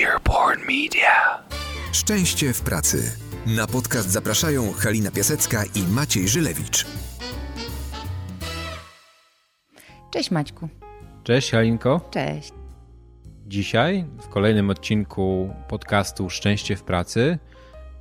[0.00, 1.42] Earborn Media.
[1.92, 3.16] Szczęście w pracy.
[3.46, 6.86] Na podcast zapraszają Halina Piasecka i Maciej Żylewicz.
[10.10, 10.68] Cześć Maćku.
[11.24, 12.08] Cześć Halinko.
[12.10, 12.52] Cześć.
[13.46, 17.38] Dzisiaj w kolejnym odcinku podcastu Szczęście w pracy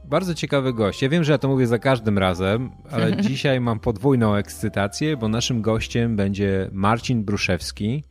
[0.05, 1.01] bardzo ciekawy gość.
[1.01, 5.27] Ja wiem, że ja to mówię za każdym razem, ale dzisiaj mam podwójną ekscytację, bo
[5.27, 8.03] naszym gościem będzie Marcin Bruszewski,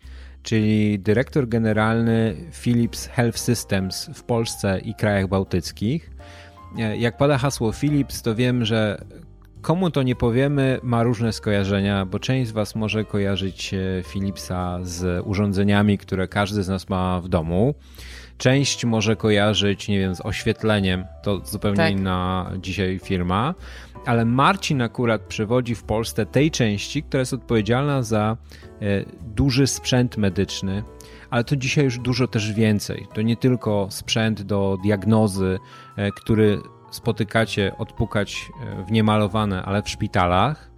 [0.43, 6.11] czyli dyrektor generalny Philips Health Systems w Polsce i krajach bałtyckich.
[6.99, 9.05] Jak pada hasło Philips, to wiem, że
[9.61, 15.27] komu to nie powiemy, ma różne skojarzenia, bo część z Was może kojarzyć Philipsa z
[15.27, 17.75] urządzeniami, które każdy z nas ma w domu.
[18.39, 21.93] Część może kojarzyć, nie wiem, z oświetleniem, to zupełnie tak.
[21.93, 23.55] inna dzisiaj firma,
[24.07, 28.70] ale Marcin akurat przewodzi w Polsce tej części, która jest odpowiedzialna za e,
[29.21, 30.83] duży sprzęt medyczny,
[31.31, 33.07] ale to dzisiaj już dużo też więcej.
[33.15, 35.59] To nie tylko sprzęt do diagnozy,
[35.97, 36.59] e, który
[36.91, 40.71] spotykacie odpukać e, w niemalowane, ale w szpitalach.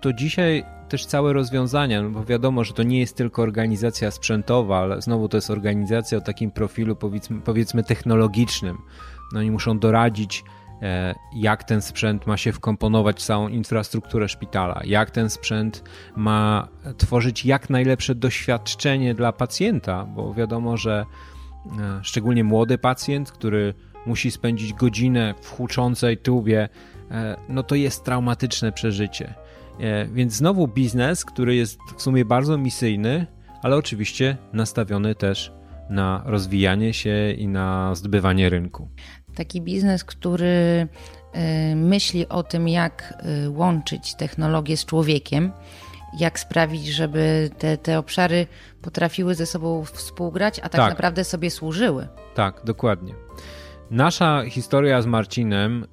[0.00, 4.78] To dzisiaj też całe rozwiązania, no bo wiadomo, że to nie jest tylko organizacja sprzętowa,
[4.78, 8.78] ale znowu to jest organizacja o takim profilu powiedzmy, powiedzmy technologicznym.
[9.32, 10.59] No oni muszą doradzić, e,
[11.32, 15.82] jak ten sprzęt ma się wkomponować w całą infrastrukturę szpitala, jak ten sprzęt
[16.16, 21.04] ma tworzyć jak najlepsze doświadczenie dla pacjenta, bo wiadomo, że
[21.66, 23.74] e, szczególnie młody pacjent, który
[24.06, 26.68] musi spędzić godzinę w huczącej tubie,
[27.10, 29.34] e, no to jest traumatyczne przeżycie.
[29.80, 33.26] E, więc znowu biznes, który jest w sumie bardzo misyjny,
[33.62, 35.52] ale oczywiście nastawiony też
[35.90, 38.88] na rozwijanie się i na zdobywanie rynku.
[39.40, 40.88] Taki biznes, który
[41.32, 43.14] e, myśli o tym, jak
[43.46, 45.52] e, łączyć technologię z człowiekiem,
[46.18, 48.46] jak sprawić, żeby te, te obszary
[48.82, 50.90] potrafiły ze sobą współgrać, a tak, tak.
[50.90, 52.08] naprawdę sobie służyły.
[52.34, 53.14] Tak, dokładnie.
[53.90, 55.86] Nasza historia z Marcinem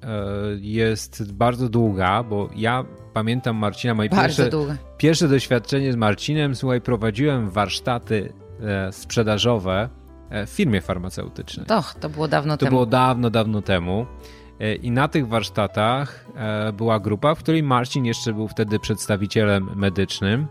[0.60, 4.50] jest bardzo długa, bo ja pamiętam Marcina, moje pierwsze,
[4.98, 9.88] pierwsze doświadczenie z Marcinem, słuchaj, prowadziłem warsztaty e, sprzedażowe
[10.30, 11.66] w firmie farmaceutycznej.
[11.78, 12.70] Och, to było dawno to temu.
[12.70, 14.06] To było dawno, dawno temu.
[14.60, 16.26] E, I na tych warsztatach
[16.72, 20.46] była grupa, w której Marcin jeszcze był wtedy przedstawicielem medycznym.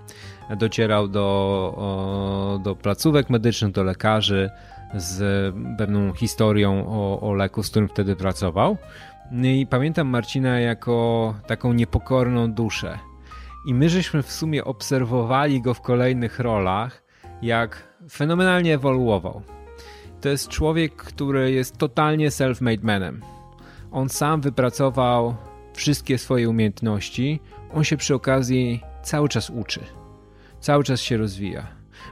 [0.58, 4.50] Docierał do, do placówek medycznych, do lekarzy
[4.96, 8.78] z pewną historią o, o leku, z którym wtedy pracował.
[9.32, 13.00] No I pamiętam Marcina jako taką niepokorną duszę.
[13.68, 17.04] I my żeśmy w sumie obserwowali go w kolejnych rolach,
[17.42, 19.42] jak fenomenalnie ewoluował.
[20.22, 23.22] To jest człowiek, który jest totalnie self-made manem.
[23.92, 25.36] On sam wypracował
[25.74, 27.40] wszystkie swoje umiejętności.
[27.74, 29.80] On się przy okazji cały czas uczy.
[30.60, 31.68] Cały czas się rozwija.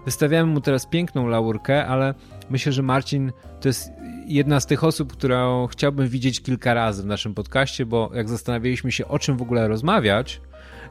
[0.06, 2.14] Wystawiamy mu teraz piękną laurkę, ale
[2.50, 3.92] myślę, że Marcin to jest
[4.28, 8.92] jedna z tych osób, którą chciałbym widzieć kilka razy w naszym podcaście, bo jak zastanawialiśmy
[8.92, 10.42] się, o czym w ogóle rozmawiać,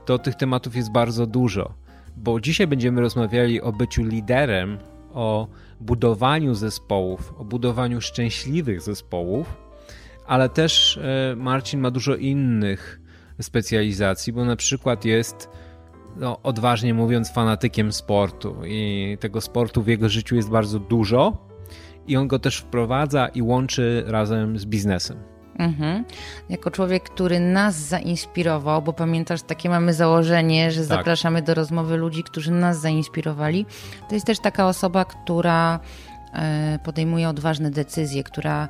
[0.04, 1.74] to tych tematów jest bardzo dużo.
[2.16, 4.78] Bo dzisiaj będziemy rozmawiali o byciu liderem,
[5.12, 5.48] o
[5.80, 9.56] budowaniu zespołów, o budowaniu szczęśliwych zespołów,
[10.26, 13.00] ale też e, Marcin ma dużo innych
[13.40, 15.48] specjalizacji, bo na przykład jest
[16.16, 21.48] no, odważnie mówiąc, fanatykiem sportu i tego sportu w jego życiu jest bardzo dużo
[22.06, 25.33] i on go też wprowadza i łączy razem z biznesem.
[25.58, 26.04] Mhm.
[26.48, 30.88] Jako człowiek, który nas zainspirował, bo pamiętasz, takie mamy założenie, że tak.
[30.88, 33.66] zapraszamy do rozmowy ludzi, którzy nas zainspirowali.
[34.08, 35.80] To jest też taka osoba, która
[36.32, 38.68] e, podejmuje odważne decyzje, która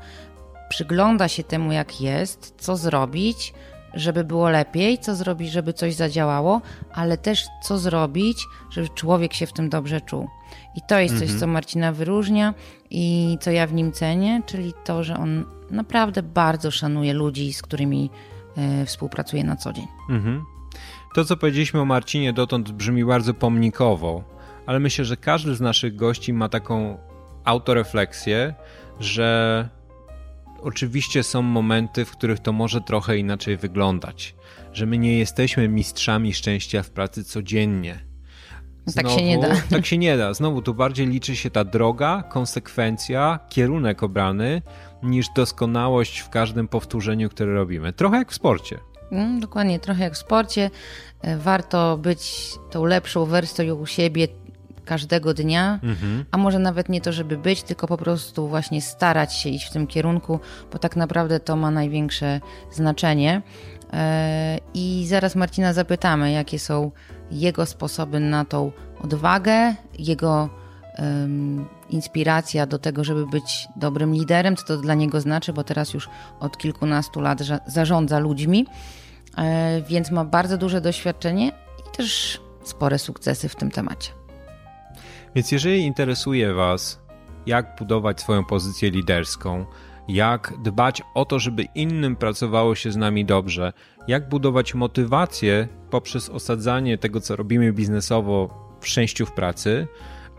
[0.68, 3.54] przygląda się temu, jak jest, co zrobić,
[3.94, 6.60] żeby było lepiej, co zrobić, żeby coś zadziałało,
[6.92, 8.38] ale też co zrobić,
[8.70, 10.28] żeby człowiek się w tym dobrze czuł.
[10.76, 11.40] I to jest coś, mhm.
[11.40, 12.54] co Marcina wyróżnia
[12.90, 15.44] i co ja w nim cenię, czyli to, że on
[15.74, 18.10] naprawdę bardzo szanuje ludzi, z którymi
[18.82, 19.86] y, współpracuje na co dzień.
[20.10, 20.44] Mhm.
[21.14, 24.24] To, co powiedzieliśmy o Marcinie dotąd brzmi bardzo pomnikowo,
[24.66, 26.98] ale myślę, że każdy z naszych gości ma taką
[27.44, 28.54] autorefleksję,
[29.00, 29.68] że
[30.62, 34.34] oczywiście są momenty, w których to może trochę inaczej wyglądać,
[34.72, 38.04] że my nie jesteśmy mistrzami szczęścia w pracy codziennie.
[38.86, 39.48] Znowu, tak się nie da.
[39.70, 40.34] Tak się nie da.
[40.34, 44.62] Znowu tu bardziej liczy się ta droga, konsekwencja, kierunek obrany,
[45.04, 47.92] niż doskonałość w każdym powtórzeniu, które robimy.
[47.92, 48.78] Trochę jak w sporcie.
[49.12, 50.70] Mm, dokładnie, trochę jak w sporcie.
[51.22, 54.28] E, warto być tą lepszą wersją u siebie
[54.84, 56.24] każdego dnia, mhm.
[56.30, 59.72] a może nawet nie to, żeby być, tylko po prostu właśnie starać się iść w
[59.72, 60.40] tym kierunku,
[60.72, 62.40] bo tak naprawdę to ma największe
[62.72, 63.42] znaczenie.
[63.92, 66.90] E, I zaraz Marcina zapytamy, jakie są
[67.30, 68.72] jego sposoby na tą
[69.02, 70.50] odwagę, jego
[71.90, 76.08] inspiracja do tego, żeby być dobrym liderem, co to dla niego znaczy, bo teraz już
[76.40, 78.66] od kilkunastu lat zarządza ludźmi,
[79.38, 84.10] e, więc ma bardzo duże doświadczenie i też spore sukcesy w tym temacie.
[85.34, 87.00] Więc jeżeli interesuje Was,
[87.46, 89.66] jak budować swoją pozycję liderską,
[90.08, 93.72] jak dbać o to, żeby innym pracowało się z nami dobrze,
[94.08, 99.86] jak budować motywację poprzez osadzanie tego, co robimy biznesowo w szczęściu w pracy,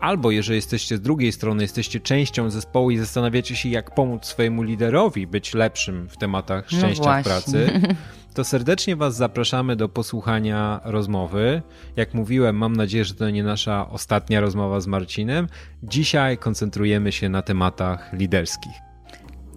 [0.00, 4.62] albo jeżeli jesteście z drugiej strony, jesteście częścią zespołu i zastanawiacie się, jak pomóc swojemu
[4.62, 7.80] liderowi być lepszym w tematach no szczęścia no w pracy,
[8.34, 11.62] to serdecznie Was zapraszamy do posłuchania rozmowy.
[11.96, 15.48] Jak mówiłem, mam nadzieję, że to nie nasza ostatnia rozmowa z Marcinem.
[15.82, 18.72] Dzisiaj koncentrujemy się na tematach liderskich.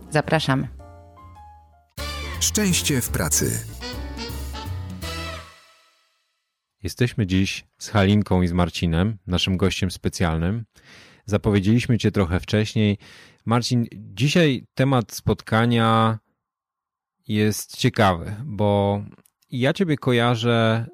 [0.09, 0.67] Zapraszamy.
[2.39, 3.78] Szczęście w pracy.
[6.83, 10.65] Jesteśmy dziś z Halinką i z Marcinem, naszym gościem specjalnym.
[11.25, 12.97] Zapowiedzieliśmy Cię trochę wcześniej.
[13.45, 16.19] Marcin, dzisiaj temat spotkania
[17.27, 19.01] jest ciekawy, bo
[19.51, 20.85] ja Ciebie kojarzę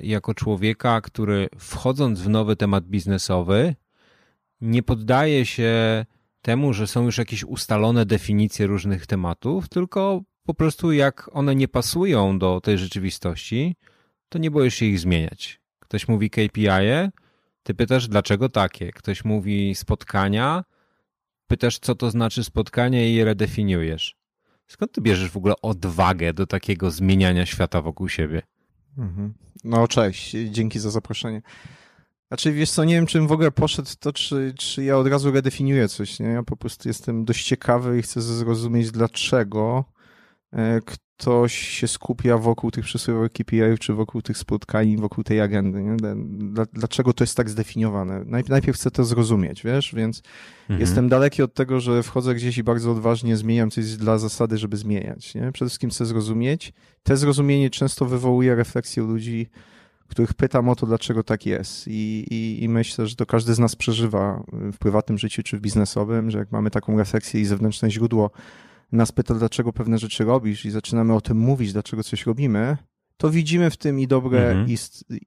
[0.00, 3.74] y, jako człowieka, który wchodząc w nowy temat biznesowy,
[4.60, 6.04] nie poddaje się
[6.42, 11.68] temu, że są już jakieś ustalone definicje różnych tematów, tylko po prostu jak one nie
[11.68, 13.76] pasują do tej rzeczywistości,
[14.32, 15.60] to nie boisz się ich zmieniać.
[15.78, 17.10] Ktoś mówi KPI,
[17.62, 18.92] ty pytasz, dlaczego takie?
[18.92, 20.64] Ktoś mówi spotkania,
[21.46, 24.16] pytasz, co to znaczy spotkanie i je redefiniujesz.
[24.66, 28.42] Skąd ty bierzesz w ogóle odwagę do takiego zmieniania świata wokół siebie?
[28.98, 29.34] Mhm.
[29.64, 31.42] No cześć, dzięki za zaproszenie.
[32.28, 35.30] Znaczy, wiesz co, nie wiem, czym w ogóle poszedł to, czy, czy ja od razu
[35.30, 36.26] redefiniuję coś, nie?
[36.26, 40.01] Ja po prostu jestem dość ciekawy i chcę zrozumieć, dlaczego e,
[41.22, 45.96] ktoś się skupia wokół tych przysłowiowych KPI, czy wokół tych spotkań, wokół tej agendy, nie?
[46.72, 48.24] Dlaczego to jest tak zdefiniowane?
[48.48, 50.22] Najpierw chcę to zrozumieć, wiesz, więc
[50.62, 50.80] mhm.
[50.80, 54.76] jestem daleki od tego, że wchodzę gdzieś i bardzo odważnie zmieniam coś dla zasady, żeby
[54.76, 55.52] zmieniać, nie?
[55.52, 56.72] Przede wszystkim chcę zrozumieć.
[57.02, 59.46] Te zrozumienie często wywołuje refleksję ludzi,
[60.08, 61.88] których pytam o to, dlaczego tak jest.
[61.88, 65.60] I, i, I, myślę, że to każdy z nas przeżywa w prywatnym życiu czy w
[65.60, 68.30] biznesowym, że jak mamy taką refleksję i zewnętrzne źródło
[68.92, 72.76] nas pyta, dlaczego pewne rzeczy robisz, i zaczynamy o tym mówić, dlaczego coś robimy,
[73.16, 74.68] to widzimy w tym i dobre, mhm.
[74.68, 74.76] i,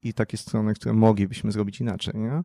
[0.09, 2.13] i takie strony, które moglibyśmy zrobić inaczej.
[2.15, 2.41] Nie?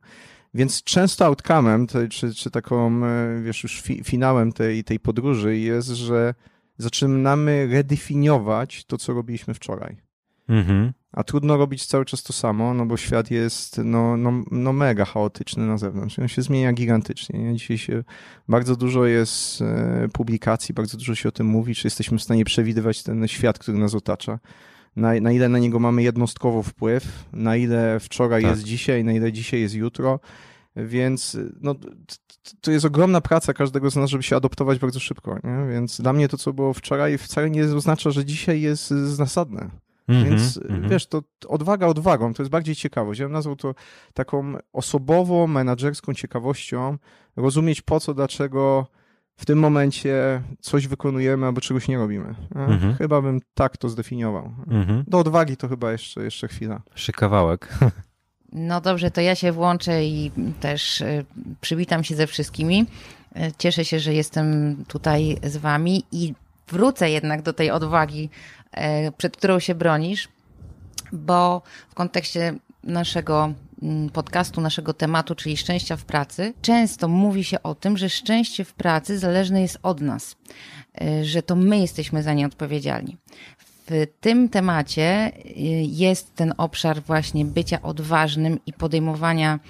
[0.55, 5.58] Więc często outcome'em, tej, czy, czy taką, e, wiesz, już fi, finałem tej, tej podróży
[5.58, 6.34] jest, że
[6.78, 9.96] zaczynamy redefiniować to, co robiliśmy wczoraj.
[10.49, 10.93] Mhm.
[11.12, 15.04] A trudno robić cały czas to samo, no bo świat jest no, no, no mega
[15.04, 16.18] chaotyczny na zewnątrz.
[16.18, 17.38] On się zmienia gigantycznie.
[17.38, 17.56] Nie?
[17.56, 18.04] Dzisiaj się
[18.48, 22.44] bardzo dużo jest e, publikacji, bardzo dużo się o tym mówi, czy jesteśmy w stanie
[22.44, 24.38] przewidywać ten świat, który nas otacza.
[24.96, 28.50] Na, na ile na niego mamy jednostkowo wpływ, na ile wczoraj tak.
[28.50, 30.20] jest dzisiaj, na ile dzisiaj jest jutro.
[30.76, 31.74] Więc no,
[32.60, 35.38] to jest ogromna praca każdego z nas, żeby się adoptować bardzo szybko.
[35.44, 35.72] Nie?
[35.72, 39.70] Więc dla mnie to, co było wczoraj, wcale nie oznacza, że dzisiaj jest zasadne.
[40.10, 40.88] Mm -hmm, Więc mm -hmm.
[40.88, 43.20] wiesz, to odwaga odwagą, to jest bardziej ciekawość.
[43.20, 43.74] Ja bym nazwał to
[44.14, 46.98] taką osobową, menadżerską ciekawością,
[47.36, 48.86] rozumieć po co, dlaczego
[49.36, 52.34] w tym momencie coś wykonujemy albo czegoś nie robimy.
[52.54, 52.96] Mm -hmm.
[52.96, 54.52] Chyba bym tak to zdefiniował.
[54.70, 55.04] Mhm.
[55.08, 56.82] Do odwagi to chyba jeszcze, jeszcze chwila.
[56.92, 57.68] Jeszcze kawałek.
[58.52, 60.30] No dobrze, to ja się włączę i
[60.60, 61.24] też y,
[61.60, 62.86] przywitam się ze wszystkimi.
[63.36, 66.34] Y, cieszę się, że jestem tutaj z wami i
[66.69, 68.59] wrócę jednak do tej odwagi, E,
[69.17, 70.29] przed którą się bronisz,
[71.12, 77.62] bo w kontekście naszego mm, podcastu, naszego tematu, czyli szczęścia w pracy, często mówi się
[77.62, 80.36] o tym, że szczęście w pracy zależne jest od nas,
[81.00, 83.17] e, że to my jesteśmy za nie odpowiedzialni.
[83.58, 85.32] W tym temacie e,
[85.82, 89.60] jest ten obszar właśnie bycia odważnym i podejmowania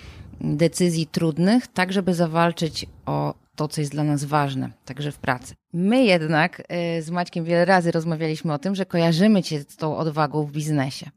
[0.41, 5.55] decyzji trudnych, tak żeby zawalczyć o to, co jest dla nas ważne, także w pracy.
[5.73, 6.63] My jednak
[6.99, 10.53] y, z Maćkiem wiele razy rozmawialiśmy o tym, że kojarzymy cię z tą odwagą w
[10.53, 11.11] biznesie.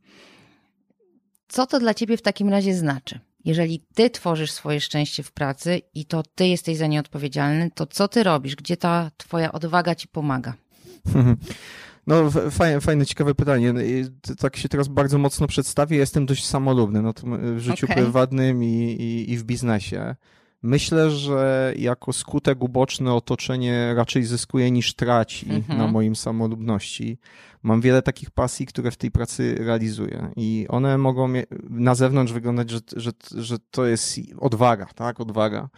[1.48, 3.20] Co to dla ciebie w takim razie znaczy?
[3.46, 7.86] Jeżeli ty tworzysz swoje szczęście w pracy i to ty jesteś za nie odpowiedzialny, to
[7.86, 8.56] co ty robisz?
[8.56, 10.54] Gdzie ta twoja odwaga ci pomaga?
[12.08, 13.74] No, fajne, fajne, ciekawe pytanie.
[13.74, 13.82] No
[14.40, 15.98] tak się teraz bardzo mocno przedstawię.
[15.98, 17.14] Jestem dość samolubny no,
[17.56, 17.96] w życiu okay.
[17.96, 20.16] prywatnym i, i, i w biznesie.
[20.64, 25.80] Myślę, że jako skutek uboczny otoczenie raczej zyskuje niż traci mhm.
[25.80, 27.18] na moim samolubności.
[27.64, 31.34] Mam wiele takich pasji, które w tej pracy realizuję i one mogą
[31.70, 35.70] na zewnątrz wyglądać, że, że, że to jest odwaga, tak, odwaga.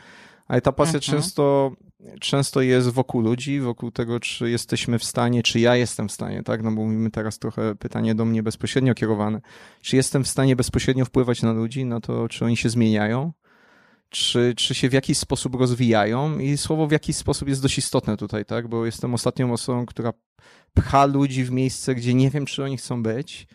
[0.47, 1.01] Ale ta pasja mhm.
[1.01, 1.71] często,
[2.19, 6.43] często jest wokół ludzi, wokół tego, czy jesteśmy w stanie, czy ja jestem w stanie,
[6.43, 6.63] tak?
[6.63, 9.41] No bo mówimy teraz trochę pytanie do mnie bezpośrednio kierowane.
[9.81, 13.33] Czy jestem w stanie bezpośrednio wpływać na ludzi, na to, czy oni się zmieniają,
[14.09, 18.17] czy, czy się w jakiś sposób rozwijają i słowo w jakiś sposób jest dość istotne
[18.17, 18.67] tutaj, tak?
[18.67, 20.13] Bo jestem ostatnią osobą, która
[20.73, 23.47] pcha ludzi w miejsce, gdzie nie wiem, czy oni chcą być.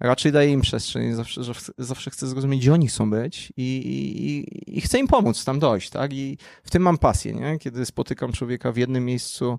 [0.00, 1.40] Raczej daję im przestrzeń, zawsze,
[1.78, 5.90] zawsze chcę zrozumieć, gdzie oni chcą być i, i, i chcę im pomóc tam dojść,
[5.90, 6.12] tak?
[6.12, 7.58] I w tym mam pasję, nie?
[7.58, 9.58] Kiedy spotykam człowieka w jednym miejscu,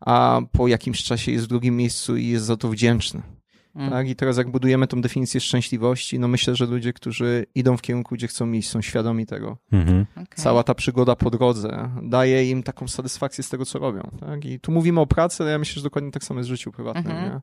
[0.00, 3.22] a po jakimś czasie jest w drugim miejscu i jest za to wdzięczny.
[3.74, 3.90] Mm.
[3.90, 4.08] Tak?
[4.08, 8.14] I teraz jak budujemy tą definicję szczęśliwości, no myślę, że ludzie, którzy idą w kierunku,
[8.14, 9.56] gdzie chcą iść, są świadomi tego.
[9.72, 10.04] Mm-hmm.
[10.12, 10.26] Okay.
[10.34, 14.10] Cała ta przygoda po drodze daje im taką satysfakcję z tego, co robią.
[14.20, 14.44] Tak?
[14.44, 16.72] I tu mówimy o pracy, ale ja myślę, że dokładnie tak samo jest w życiu
[16.72, 17.16] prywatnym.
[17.16, 17.40] Mm-hmm.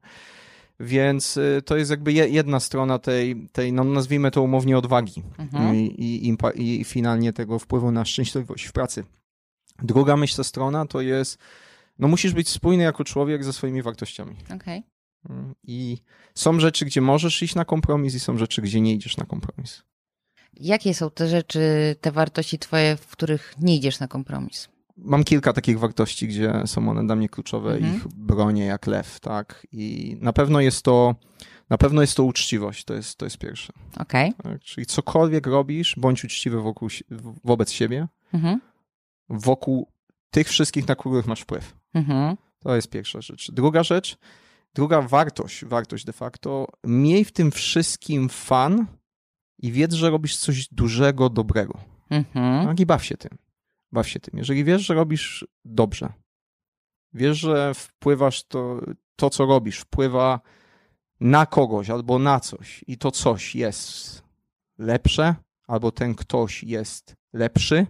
[0.80, 5.76] Więc y, to jest jakby jedna strona tej, tej no nazwijmy to umownie odwagi mm-hmm.
[5.76, 9.04] I, i, i finalnie tego wpływu na szczęśliwość w pracy.
[9.84, 11.38] Druga myśl, strona to jest,
[12.00, 14.36] no musisz być spójny jako człowiek ze swoimi wartościami.
[14.56, 14.84] Okay.
[15.64, 15.98] I
[16.36, 19.84] są rzeczy, gdzie możesz iść na kompromis, i są rzeczy, gdzie nie idziesz na kompromis.
[20.54, 21.60] Jakie są te rzeczy,
[22.02, 24.70] te wartości twoje, w których nie idziesz na kompromis?
[24.98, 27.96] Mam kilka takich wartości, gdzie są one dla mnie kluczowe, mhm.
[27.96, 29.68] ich bronię jak lew, tak?
[29.72, 31.16] I na pewno jest to,
[31.70, 33.74] na pewno jest to uczciwość, to jest, to jest pierwsze.
[34.00, 34.34] Okay.
[34.44, 34.60] Tak?
[34.60, 36.90] Czyli cokolwiek robisz, bądź uczciwy wokół,
[37.44, 38.62] wobec siebie, mhm.
[39.30, 39.92] wokół
[40.32, 41.76] tych wszystkich, na których masz wpływ.
[41.94, 42.38] Mhm.
[42.60, 43.52] To jest pierwsza rzecz.
[43.52, 44.18] Druga rzecz,
[44.76, 48.88] Druga wartość, wartość de facto, miej w tym wszystkim fan
[49.60, 51.80] i wiedz, że robisz coś dużego, dobrego.
[52.10, 52.68] Mhm.
[52.68, 52.80] Tak?
[52.80, 53.38] I baw się tym.
[53.92, 54.38] Baw się tym.
[54.38, 56.14] Jeżeli wiesz, że robisz dobrze,
[57.14, 58.82] wiesz, że wpływasz to,
[59.16, 60.40] to co robisz, wpływa
[61.20, 64.24] na kogoś albo na coś i to coś jest
[64.78, 65.36] lepsze,
[65.68, 67.88] albo ten ktoś jest lepszy,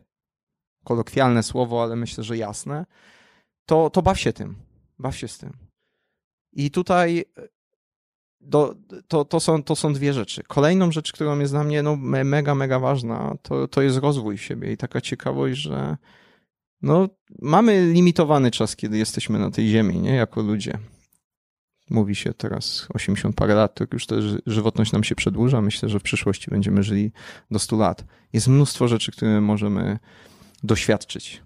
[0.84, 2.86] kolokwialne słowo, ale myślę, że jasne,
[3.66, 4.56] to, to baw się tym.
[5.00, 5.67] Baw się z tym.
[6.54, 7.48] I tutaj e,
[8.42, 8.76] do,
[9.08, 10.44] to, to, są, to są dwie rzeczy.
[10.44, 14.72] Kolejną rzecz, którą jest dla mnie no, mega, mega ważna, to, to jest rozwój siebie
[14.72, 15.98] i taka ciekawość, że
[16.82, 17.10] no,
[17.42, 20.16] mamy limitowany czas, kiedy jesteśmy na tej ziemi, nie?
[20.16, 20.78] Jako ludzie.
[21.90, 25.62] Mówi się teraz 80 parę lat, to już też żywotność nam się przedłuża.
[25.62, 27.12] Myślę, że w przyszłości będziemy żyli
[27.52, 28.06] do 100 lat.
[28.34, 30.00] Jest mnóstwo rzeczy, które możemy
[30.64, 31.42] doświadczyć.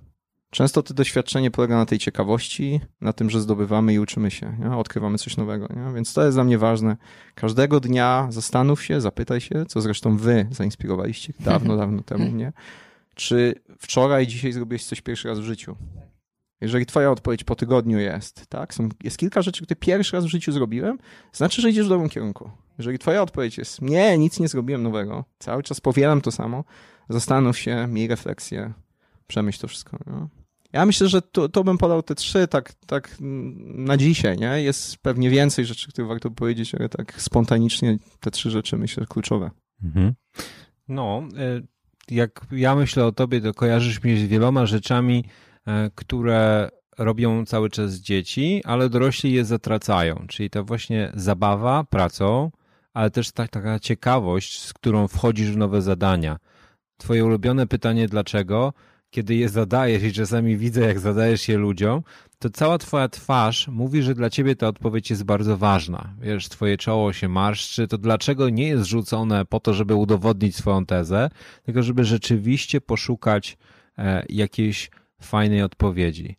[0.52, 4.78] Często to doświadczenie polega na tej ciekawości, na tym, że zdobywamy i uczymy się, nie?
[4.78, 5.68] odkrywamy coś nowego.
[5.76, 5.94] Nie?
[5.96, 6.98] Więc to jest dla mnie ważne.
[7.36, 12.54] Każdego dnia zastanów się, zapytaj się, co zresztą wy zainspirowaliście dawno, dawno temu mnie,
[13.16, 15.76] czy wczoraj, dzisiaj zrobiłeś coś pierwszy raz w życiu.
[16.62, 20.30] Jeżeli twoja odpowiedź po tygodniu jest, tak, Są, jest kilka rzeczy, które pierwszy raz w
[20.30, 20.98] życiu zrobiłem,
[21.34, 22.52] znaczy, że idziesz w dobrym kierunku.
[22.78, 26.64] Jeżeli twoja odpowiedź jest, nie, nic nie zrobiłem nowego, cały czas powielam to samo,
[27.10, 28.74] zastanów się, miej refleksję,
[29.28, 29.98] przemyśl to wszystko.
[30.06, 30.41] No.
[30.74, 33.18] Ja myślę, że to, to bym podał te trzy tak, tak
[33.76, 34.62] na dzisiaj, nie?
[34.62, 39.52] Jest pewnie więcej rzeczy, które warto powiedzieć, ale tak spontanicznie te trzy rzeczy myślę kluczowe.
[39.84, 40.14] Mhm.
[40.88, 41.62] No, e,
[42.10, 45.26] jak ja myślę o tobie, to kojarzysz mnie z wieloma rzeczami,
[45.68, 50.26] e, które robią cały czas dzieci, ale dorośli je zatracają.
[50.28, 52.52] Czyli to właśnie zabawa pracą,
[52.94, 56.38] ale też ta, taka ciekawość, z którą wchodzisz w nowe zadania.
[56.98, 58.74] Twoje ulubione pytanie dlaczego
[59.12, 62.04] kiedy je zadajesz i czasami widzę, jak zadajesz je ludziom,
[62.40, 66.14] to cała twoja twarz mówi, że dla ciebie ta odpowiedź jest bardzo ważna.
[66.22, 70.86] Wiesz, twoje czoło się marszczy, to dlaczego nie jest rzucone po to, żeby udowodnić swoją
[70.86, 71.30] tezę,
[71.64, 73.58] tylko żeby rzeczywiście poszukać
[73.98, 74.90] e, jakiejś
[75.22, 76.38] fajnej odpowiedzi.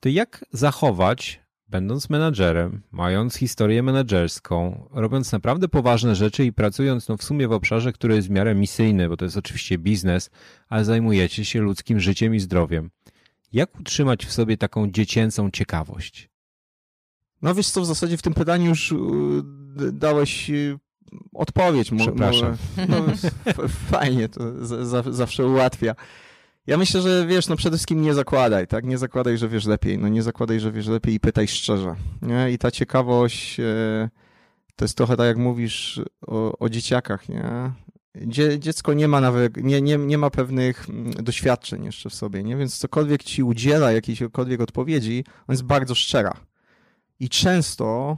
[0.00, 7.16] To jak zachować będąc menadżerem, mając historię menedżerską, robiąc naprawdę poważne rzeczy i pracując no,
[7.16, 10.30] w sumie w obszarze, który jest w miarę misyjny, bo to jest oczywiście biznes,
[10.68, 12.90] ale zajmujecie się ludzkim życiem i zdrowiem.
[13.52, 16.28] Jak utrzymać w sobie taką dziecięcą ciekawość?
[17.42, 18.96] No wiesz co, w zasadzie w tym pytaniu już y,
[19.92, 20.78] dałeś y,
[21.34, 21.90] odpowiedź.
[21.98, 22.56] Przepraszam.
[22.88, 23.04] No,
[23.90, 24.42] fajnie, to
[25.12, 25.94] zawsze ułatwia.
[26.68, 28.84] Ja myślę, że wiesz, no przede wszystkim nie zakładaj, tak?
[28.84, 29.98] Nie zakładaj, że wiesz lepiej.
[29.98, 31.94] No nie zakładaj, że wiesz lepiej i pytaj szczerze.
[32.22, 32.50] Nie?
[32.52, 34.08] I ta ciekawość e,
[34.76, 37.72] to jest trochę tak, jak mówisz o, o dzieciakach, nie?
[38.14, 42.42] Dzie, dziecko nie ma nawet, nie, nie, nie ma pewnych mm, doświadczeń jeszcze w sobie,
[42.42, 42.56] nie?
[42.56, 46.32] Więc cokolwiek ci udziela jakiejśkolwiek odpowiedzi, on jest bardzo szczera.
[47.20, 48.16] I często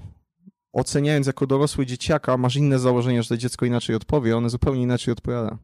[0.73, 5.13] oceniając jako dorosły dzieciaka, masz inne założenie, że to dziecko inaczej odpowie, one zupełnie inaczej
[5.13, 5.59] odpowiada.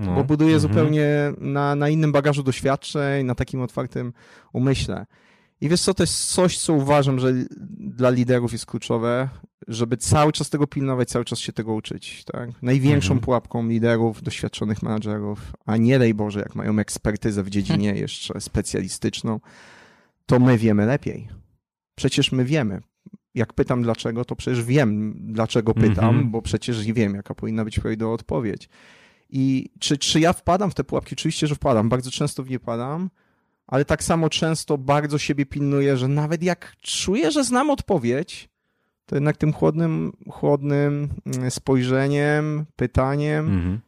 [0.00, 0.14] No.
[0.14, 0.60] Bo buduje mhm.
[0.60, 4.12] zupełnie na, na innym bagażu doświadczeń, na takim otwartym
[4.52, 5.06] umyśle.
[5.60, 7.32] I wiesz co, to jest coś, co uważam, że
[7.78, 9.28] dla liderów jest kluczowe,
[9.68, 12.24] żeby cały czas tego pilnować, cały czas się tego uczyć.
[12.24, 12.50] Tak?
[12.62, 13.20] Największą mhm.
[13.20, 19.40] pułapką liderów, doświadczonych menadżerów, a nie daj Boże, jak mają ekspertyzę w dziedzinie jeszcze specjalistyczną,
[20.26, 21.28] to my wiemy lepiej.
[21.94, 22.80] Przecież my wiemy.
[23.34, 26.30] Jak pytam dlaczego, to przecież wiem, dlaczego pytam, mhm.
[26.30, 28.68] bo przecież wiem, jaka powinna być prawidłowa odpowiedź.
[29.32, 31.14] I czy, czy ja wpadam w te pułapki?
[31.14, 31.88] Oczywiście, że wpadam.
[31.88, 33.10] Bardzo często w nie padam,
[33.66, 38.48] ale tak samo często bardzo siebie pilnuję, że nawet jak czuję, że znam odpowiedź,
[39.06, 43.80] to jednak tym chłodnym, chłodnym mm, spojrzeniem, pytaniem Mhm.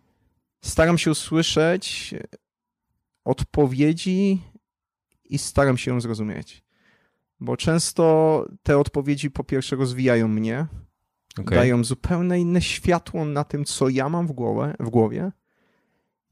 [0.60, 2.14] staram się usłyszeć
[3.24, 4.40] odpowiedzi
[5.24, 6.62] i staram się ją zrozumieć.
[7.40, 10.66] Bo często te odpowiedzi po pierwsze rozwijają mnie,
[11.38, 11.58] Okej.
[11.58, 15.32] dają zupełnie inne światło na tym, co ja mam w, głowę, w głowie.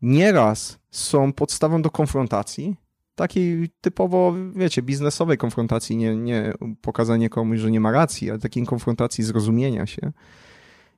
[0.03, 2.77] Nieraz są podstawą do konfrontacji,
[3.15, 8.67] takiej typowo, wiecie, biznesowej konfrontacji, nie, nie pokazanie komuś, że nie ma racji, ale takiej
[8.67, 10.13] konfrontacji zrozumienia się.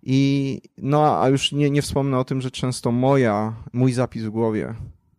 [0.03, 4.31] I no, a już nie, nie wspomnę o tym, że często moja, mój zapis w
[4.31, 4.75] głowie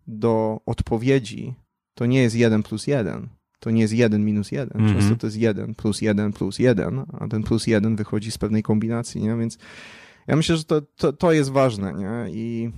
[0.08, 1.56] do odpowiedzi
[1.94, 3.30] to nie jest 1 plus 1.
[3.63, 4.82] To nie jest 1 minus 1.
[4.82, 5.00] Mhm.
[5.00, 8.63] Często to jest 1 plus 1 plus 1, a ten plus 1 wychodzi z pewnej
[8.63, 9.36] kombinacji, nie?
[9.36, 9.58] Więc
[10.27, 12.32] ja myślę, że to, to, to jest ważne, nie?
[12.34, 12.72] I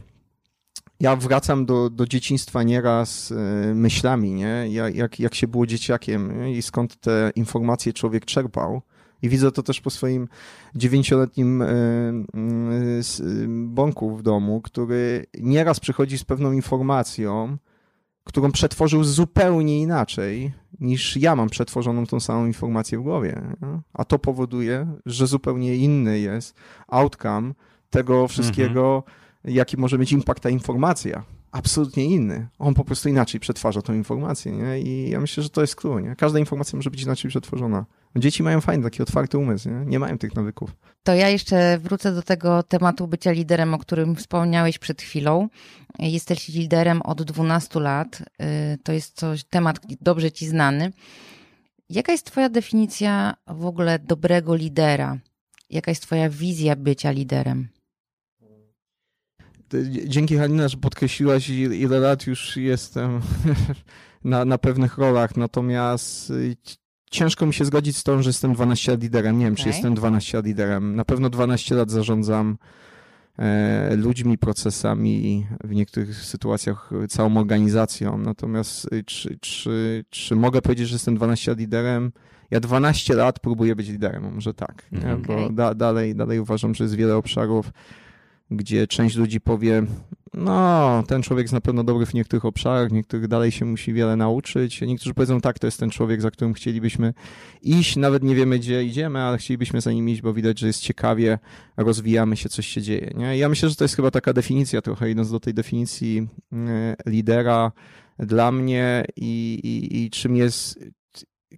[0.99, 4.67] ja wracam do, do dzieciństwa nieraz e, myślami, nie?
[4.69, 6.57] Jak, jak, się było dzieciakiem nie?
[6.57, 8.81] i skąd te informacje człowiek czerpał.
[9.21, 10.27] I widzę to też po swoim
[10.75, 11.67] dziewięcioletnim e,
[12.33, 17.57] mm, s- bąku w domu, który nieraz przychodzi z pewną informacją,
[18.25, 23.41] którą przetworzył zupełnie inaczej niż ja mam przetworzoną tą samą informację w głowie.
[23.93, 26.55] A to powoduje, że zupełnie inny jest
[26.87, 27.53] outcome
[27.89, 29.03] tego wszystkiego,
[29.43, 31.23] jaki może mieć impact ta informacja.
[31.51, 32.47] Absolutnie inny.
[32.59, 34.51] On po prostu inaczej przetwarza tą informację.
[34.51, 34.79] Nie?
[34.79, 36.15] I ja myślę, że to jest clue.
[36.17, 37.85] Każda informacja może być inaczej przetworzona.
[38.17, 39.69] Dzieci mają fajny, taki otwarty umysł.
[39.69, 40.75] Nie, nie mają tych nawyków.
[41.03, 45.49] To ja jeszcze wrócę do tego tematu bycia liderem, o którym wspomniałeś przed chwilą.
[45.99, 48.21] Jesteś liderem od 12 lat.
[48.21, 50.91] Y, To jest coś, temat dobrze ci znany.
[51.89, 55.17] Jaka jest Twoja definicja w ogóle dobrego lidera?
[55.69, 57.67] Jaka jest Twoja wizja bycia liderem?
[60.05, 63.21] Dzięki Halina, że podkreśliłaś, il- ile lat już jestem
[64.23, 66.55] na, na pewnych rolach, natomiast y,
[67.11, 69.39] ciężko mi się zgodzić z tym, że jestem 12 lat liderem.
[69.39, 69.73] Nie wiem, czy Okej.
[69.73, 70.95] jestem 12 lat liderem.
[70.95, 72.57] Na pewno 12 lat zarządzam
[73.39, 78.17] e, ludźmi, procesami, w niektórych sytuacjach całą organizacją.
[78.17, 82.11] Natomiast y, czy, czy, czy mogę powiedzieć, że jestem 12 lat liderem?
[82.51, 85.11] Ja 12 lat próbuję być liderem, może tak, nie?
[85.11, 85.21] Mhm.
[85.21, 87.71] bo da, dalej, dalej uważam, że jest wiele obszarów,
[88.57, 89.83] gdzie część ludzi powie,
[90.33, 94.15] no, ten człowiek jest na pewno dobry w niektórych obszarach, niektórych dalej się musi wiele
[94.15, 94.81] nauczyć.
[94.81, 97.13] Niektórzy powiedzą, tak, to jest ten człowiek, za którym chcielibyśmy
[97.61, 100.81] iść, nawet nie wiemy, gdzie idziemy, ale chcielibyśmy za nim iść, bo widać, że jest
[100.81, 101.39] ciekawie,
[101.77, 103.11] rozwijamy się, coś się dzieje.
[103.15, 103.37] Nie?
[103.37, 107.71] Ja myślę, że to jest chyba taka definicja trochę, idąc do tej definicji e, lidera
[108.19, 110.79] dla mnie i, i, i czym jest,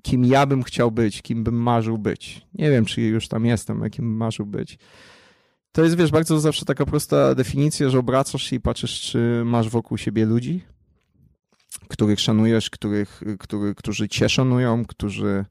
[0.02, 2.48] kim ja bym chciał być, kim bym marzył być.
[2.54, 4.78] Nie wiem, czy już tam jestem, a kim bym marzył być.
[5.78, 9.70] To jest, wiesz, bardzo zawsze taka prosta definicja, że obracasz się i patrzysz, czy masz
[9.70, 10.64] wokół siebie ludzi,
[11.88, 15.46] których szanujesz, których, który, którzy cię szanują, którzy,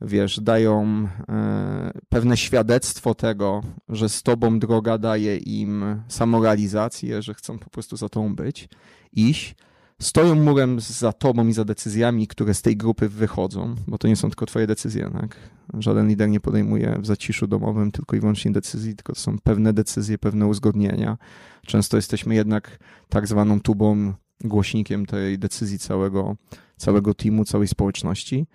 [0.00, 7.58] wiesz, dają e, pewne świadectwo tego, że z tobą droga daje im samorealizację, że chcą
[7.58, 8.68] po prostu za tobą być,
[9.12, 9.54] iść.
[10.00, 14.16] Stoją murem za tobą i za decyzjami, które z tej grupy wychodzą, bo to nie
[14.16, 15.57] są tylko twoje decyzje, tak?
[15.78, 19.72] Żaden lider nie podejmuje w zaciszu domowym tylko i wyłącznie decyzji, tylko to są pewne
[19.72, 21.18] decyzje, pewne uzgodnienia.
[21.66, 22.78] Często jesteśmy jednak
[23.08, 24.12] tak zwaną tubą,
[24.44, 26.36] głośnikiem tej decyzji całego,
[26.76, 28.46] całego teamu, całej społeczności.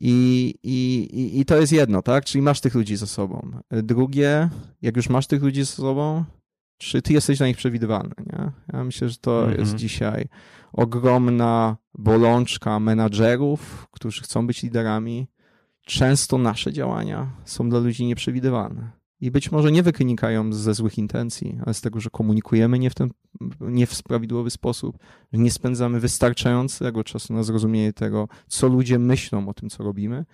[0.00, 2.24] I, i, i- to jest jedno, tak?
[2.24, 3.50] Czyli masz tych ludzi ze sobą.
[3.70, 4.48] Drugie,
[4.82, 6.24] jak już masz tych ludzi ze sobą,
[6.78, 8.50] czy ty jesteś dla nich przewidywalny, nie?
[8.72, 9.60] Ja myślę, że to Mhm.
[9.60, 10.28] jest dzisiaj
[10.72, 15.26] ogromna bolączka menadżerów, którzy chcą być liderami.
[15.86, 18.90] Często nasze działania są dla ludzi nieprzewidywalne.
[19.20, 22.94] I być może nie wynikają ze złych intencji, ale z tego, że komunikujemy nie w,
[22.94, 23.10] ten,
[23.60, 24.98] nie w prawidłowy sposób,
[25.32, 30.24] że nie spędzamy wystarczającego czasu na zrozumienie tego, co ludzie myślą o tym, co robimy.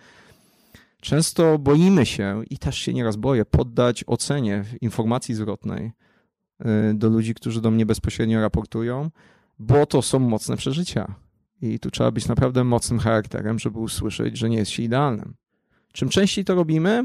[1.01, 5.93] Często boimy się i też się nieraz boję poddać ocenie informacji zwrotnej
[6.61, 9.11] y, do ludzi, którzy do mnie bezpośrednio raportują,
[9.59, 11.15] bo to są mocne przeżycia.
[11.63, 15.35] I tu trzeba być naprawdę mocnym charakterem, żeby usłyszeć, że nie jest się idealnym.
[15.93, 17.05] Czym częściej to robimy,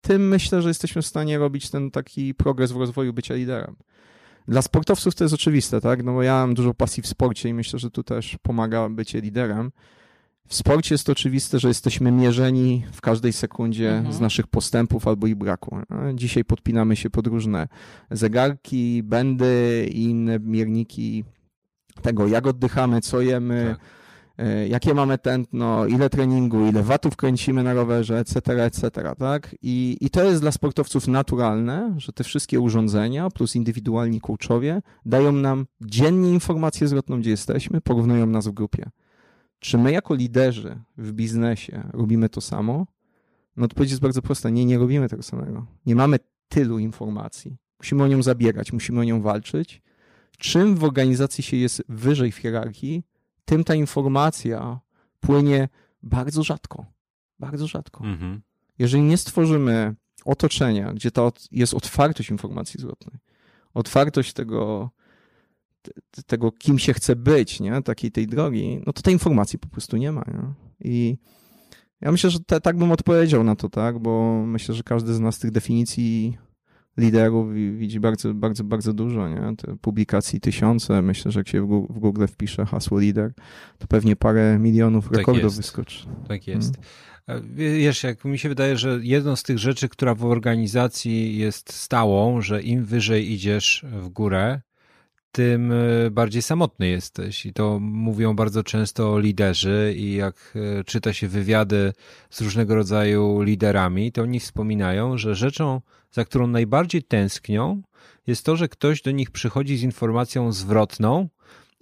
[0.00, 3.76] tym myślę, że jesteśmy w stanie robić ten taki progres w rozwoju bycia liderem.
[4.48, 6.02] Dla sportowców to jest oczywiste, tak?
[6.04, 9.20] No bo ja mam dużo pasji w sporcie i myślę, że tu też pomaga bycie
[9.20, 9.72] liderem.
[10.48, 14.14] W sporcie jest oczywiste, że jesteśmy mierzeni w każdej sekundzie Mhm.
[14.14, 15.78] z naszych postępów albo ich braku.
[16.14, 17.68] Dzisiaj podpinamy się pod różne
[18.10, 21.24] zegarki, bendy i inne mierniki
[22.02, 23.86] tego, jak oddychamy, co jemy, Tak.
[24.38, 29.56] E, jakie mamy tętno, ile treningu, ile watów kręcimy na rowerze, etc., etc., tak?
[29.62, 35.32] I, I to jest dla sportowców naturalne, że te wszystkie urządzenia plus indywidualni coachowie dają
[35.32, 38.90] nam dziennie informację zwrotną, gdzie jesteśmy, porównują nas w grupie.
[39.58, 42.86] Czy my jako liderzy w biznesie robimy to samo?
[43.56, 44.50] No odpowiedź jest bardzo prosta.
[44.50, 45.66] Nie, nie robimy tego samego.
[45.86, 46.16] Nie mamy
[46.48, 47.56] tylu informacji.
[47.78, 49.82] Musimy o nią zabiegać, musimy o nią walczyć.
[50.38, 53.02] Czym w organizacji się jest wyżej w hierarchii,
[53.44, 54.80] tym ta informacja
[55.20, 55.68] płynie
[56.02, 56.86] bardzo rzadko.
[57.38, 58.04] Bardzo rzadko.
[58.04, 58.42] Mhm.
[58.78, 63.18] Jeżeli nie stworzymy otoczenia, gdzie to jest otwartość informacji zwrotnej,
[63.74, 64.90] otwartość tego,
[66.26, 67.82] tego kim się chce być, nie?
[67.82, 70.24] takiej tej drogi, no to tej informacji po prostu nie ma.
[70.28, 70.54] Nie?
[70.90, 71.18] I
[72.00, 75.20] ja myślę, że te, tak bym odpowiedział na to, tak, bo myślę, że każdy z
[75.20, 76.38] nas tych definicji
[76.96, 79.56] liderów widzi bardzo, bardzo, bardzo dużo, nie?
[79.56, 81.02] Te publikacji tysiące.
[81.02, 83.32] Myślę, że jak się w Google wpisze hasło lider,
[83.78, 85.56] to pewnie parę milionów tak rekordów jest.
[85.56, 86.06] wyskoczy.
[86.28, 86.74] Tak jest.
[87.26, 87.54] Hmm.
[87.54, 92.40] Wiesz, jak mi się wydaje, że jedną z tych rzeczy, która w organizacji jest stałą,
[92.40, 94.60] że im wyżej idziesz w górę,
[95.34, 97.46] tym e, bardziej samotny jesteś.
[97.46, 101.92] I to mówią bardzo często liderzy, i jak e, czyta się wywiady
[102.30, 105.80] z różnego rodzaju liderami, to oni wspominają, że rzeczą,
[106.12, 107.82] za którą najbardziej tęsknią,
[108.26, 111.28] jest to, że ktoś do nich przychodzi z informacją zwrotną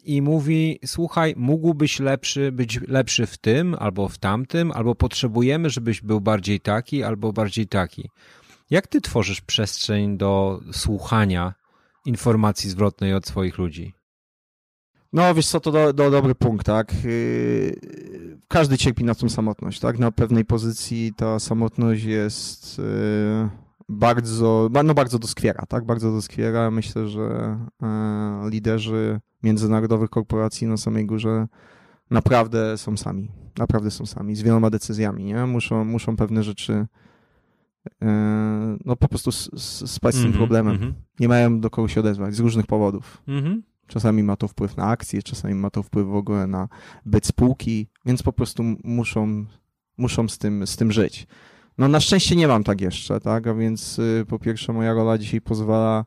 [0.05, 6.01] i mówi: Słuchaj, mógłbyś lepszy, być lepszy w tym albo w tamtym, albo potrzebujemy, żebyś
[6.01, 8.11] był bardziej taki albo bardziej taki.
[8.71, 11.62] Jak ty tworzysz przestrzeń do słuchania
[12.05, 13.95] informacji zwrotnej od swoich ludzi?
[15.13, 17.05] No, wiesz co, to do, do dobry punkt, tak?
[17.05, 19.99] Yy, każdy cierpi na tą samotność, tak?
[19.99, 22.85] Na pewnej pozycji ta samotność jest yy,
[23.89, 25.85] bardzo, no bardzo doskwiera, tak?
[25.85, 26.71] Bardzo doskwiera.
[26.71, 31.47] Myślę, że yy, liderzy międzynarodowych korporacji na samej górze
[32.11, 33.31] naprawdę są sami.
[33.59, 35.47] Naprawdę są sami, z wieloma decyzjami, nie?
[35.47, 36.87] Muszą, muszą pewne rzeczy
[38.85, 40.79] no po prostu spać z tym -hmm, problemem.
[40.79, 40.93] -hmm.
[41.21, 43.23] Nie mają do kogo się odezwać z różnych powodów.
[43.29, 43.61] -hmm.
[43.87, 46.69] Czasami ma to wpływ na akcje, czasami ma to wpływ w ogóle na
[47.07, 49.45] byt spółki, więc po prostu muszą,
[49.99, 51.27] muszą z, tym, z tym żyć.
[51.79, 53.47] No na szczęście nie mam tak jeszcze, tak?
[53.47, 56.05] A więc y, po pierwsze moja rola dzisiaj pozwala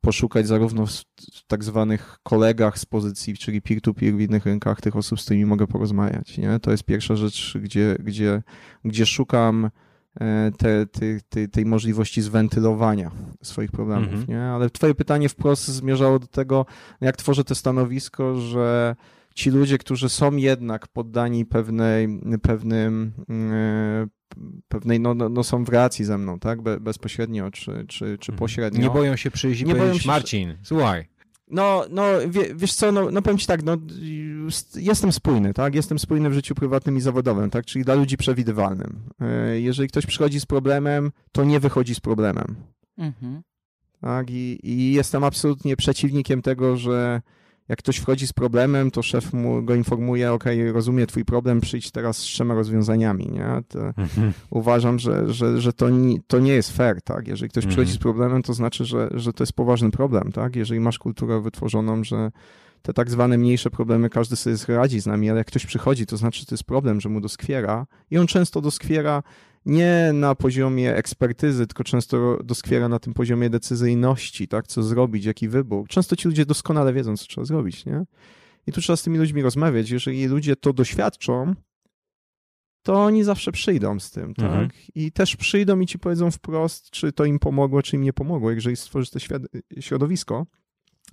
[0.00, 1.02] poszukać zarówno w
[1.46, 5.66] tak zwanych kolegach z pozycji, czyli peer-to-peer w innych rynkach, tych osób, z którymi mogę
[5.66, 6.60] porozmawiać, nie?
[6.60, 8.42] To jest pierwsza rzecz, gdzie, gdzie,
[8.84, 9.70] gdzie szukam E,
[10.58, 13.10] te, te, te, tej możliwości zwentylowania
[13.42, 14.26] swoich problemów, mhm.
[14.28, 14.42] nie?
[14.42, 16.66] Ale twoje pytanie wprost zmierzało do tego,
[17.00, 18.96] jak tworzę to stanowisko, że
[19.34, 24.06] ci ludzie, którzy są jednak poddani pewnej, pewnym, e,
[24.68, 26.62] pewnej, no, no, no są w relacji ze mną, tak?
[26.62, 28.38] Be, bezpośrednio czy, czy, czy mhm.
[28.38, 28.80] pośrednio.
[28.80, 30.08] Nie boją się przyjść i nie powiedzieć, się...
[30.08, 31.08] Marcin, słuchaj,
[31.50, 33.76] no, no wie, wiesz co, no, no powiem ci tak, no,
[34.76, 35.74] jestem spójny, tak?
[35.74, 37.66] Jestem spójny w życiu prywatnym i zawodowym, tak?
[37.66, 39.00] Czyli dla ludzi przewidywalnym.
[39.20, 42.56] E, jeżeli ktoś przychodzi z problemem, to nie wychodzi z problemem.
[42.98, 43.42] Mhm.
[44.00, 44.30] Tak?
[44.30, 47.20] I, I jestem absolutnie przeciwnikiem tego, że
[47.70, 51.90] jak ktoś wchodzi z problemem, to szef mu go informuje, ok, rozumie twój problem, przyjdź
[51.90, 53.46] teraz z trzema rozwiązaniami, nie?
[53.96, 54.32] Mhm.
[54.50, 57.28] Uważam, że, że, że to, nie, to nie jest fair, tak?
[57.28, 57.70] Jeżeli ktoś mhm.
[57.70, 60.56] przychodzi z problemem, to znaczy, że, że to jest poważny problem, tak?
[60.56, 62.30] Jeżeli masz kulturę wytworzoną, że
[62.82, 66.16] te tak zwane mniejsze problemy każdy sobie radzi z nami, ale jak ktoś przychodzi, to
[66.16, 69.22] znaczy, że to jest problem, że mu doskwiera i on często doskwiera
[69.66, 75.48] nie na poziomie ekspertyzy, tylko często doskwiera na tym poziomie decyzyjności, tak, co zrobić, jaki
[75.48, 75.88] wybór.
[75.88, 78.04] Często ci ludzie doskonale wiedzą, co trzeba zrobić, nie?
[78.66, 79.90] I tu trzeba z tymi ludźmi rozmawiać.
[79.90, 81.54] Jeżeli ludzie to doświadczą,
[82.82, 84.44] to oni zawsze przyjdą z tym, tak?
[84.44, 84.70] Mhm.
[84.94, 88.50] I też przyjdą i ci powiedzą wprost, czy to im pomogło, czy im nie pomogło,
[88.50, 89.18] jeżeli stworzysz to
[89.80, 90.46] środowisko.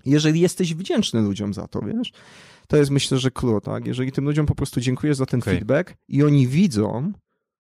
[0.05, 2.11] Jeżeli jesteś wdzięczny ludziom za to, wiesz,
[2.67, 3.87] to jest myślę, że clue, tak?
[3.87, 5.53] Jeżeli tym ludziom po prostu dziękujesz za ten okay.
[5.53, 7.13] feedback i oni widzą,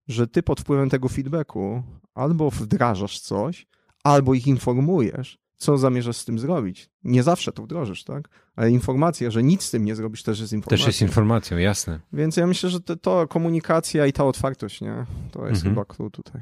[0.07, 3.67] że ty pod wpływem tego feedbacku albo wdrażasz coś,
[4.03, 6.89] albo ich informujesz, co zamierzasz z tym zrobić.
[7.03, 8.29] Nie zawsze to wdrożysz, tak?
[8.55, 10.77] Ale informacja, że nic z tym nie zrobisz, też jest informacją.
[10.77, 11.99] Też jest informacją, jasne.
[12.13, 15.05] Więc ja myślę, że to, to komunikacja i ta otwartość, nie?
[15.31, 15.75] To jest mhm.
[15.75, 16.41] chyba clue tutaj.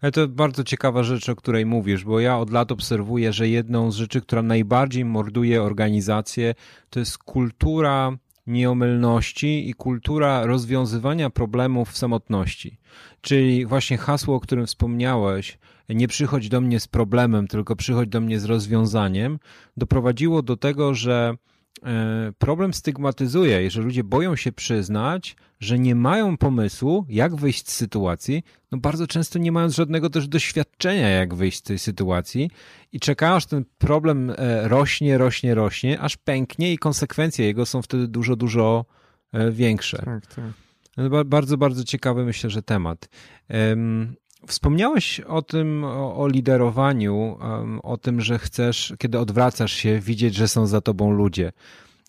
[0.00, 3.90] Ale to bardzo ciekawa rzecz, o której mówisz, bo ja od lat obserwuję, że jedną
[3.90, 6.54] z rzeczy, która najbardziej morduje organizację,
[6.90, 8.12] to jest kultura
[8.46, 12.78] nieomylności i kultura rozwiązywania problemów w samotności.
[13.20, 18.20] Czyli właśnie hasło, o którym wspomniałeś, nie przychodź do mnie z problemem, tylko przychodź do
[18.20, 19.38] mnie z rozwiązaniem,
[19.76, 21.36] doprowadziło do tego, że
[22.38, 28.42] problem stygmatyzuje, jeżeli ludzie boją się przyznać, że nie mają pomysłu, jak wyjść z sytuacji,
[28.72, 32.50] no bardzo często nie mając żadnego też doświadczenia, jak wyjść z tej sytuacji
[32.92, 37.82] i czekają, aż ten problem e, rośnie, rośnie, rośnie, aż pęknie i konsekwencje jego są
[37.82, 38.84] wtedy dużo, dużo
[39.50, 39.98] większe.
[40.04, 40.44] Tak, tak.
[41.26, 43.08] Bardzo, bardzo ciekawy myślę, że temat.
[44.46, 47.38] Wspomniałeś o tym, o, o liderowaniu,
[47.82, 51.52] o tym, że chcesz, kiedy odwracasz się, widzieć, że są za tobą ludzie.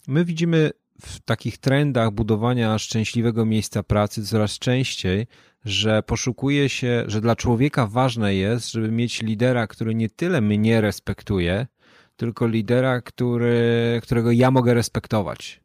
[0.07, 0.71] My widzimy
[1.01, 5.27] w takich trendach budowania szczęśliwego miejsca pracy coraz częściej,
[5.65, 10.81] że poszukuje się, że dla człowieka ważne jest, żeby mieć lidera, który nie tyle mnie
[10.81, 11.67] respektuje,
[12.15, 15.61] tylko lidera, który, którego ja mogę respektować.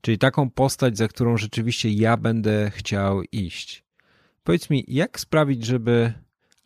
[0.00, 3.81] Czyli taką postać, za którą rzeczywiście ja będę chciał iść.
[4.44, 6.12] Powiedz mi, jak sprawić, żeby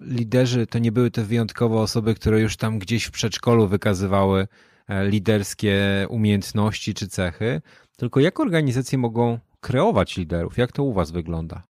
[0.00, 4.48] liderzy to nie były te wyjątkowe osoby, które już tam gdzieś w przedszkolu wykazywały
[4.88, 7.62] e, liderskie umiejętności czy cechy,
[7.96, 10.58] tylko jak organizacje mogą kreować liderów?
[10.58, 11.62] Jak to u Was wygląda?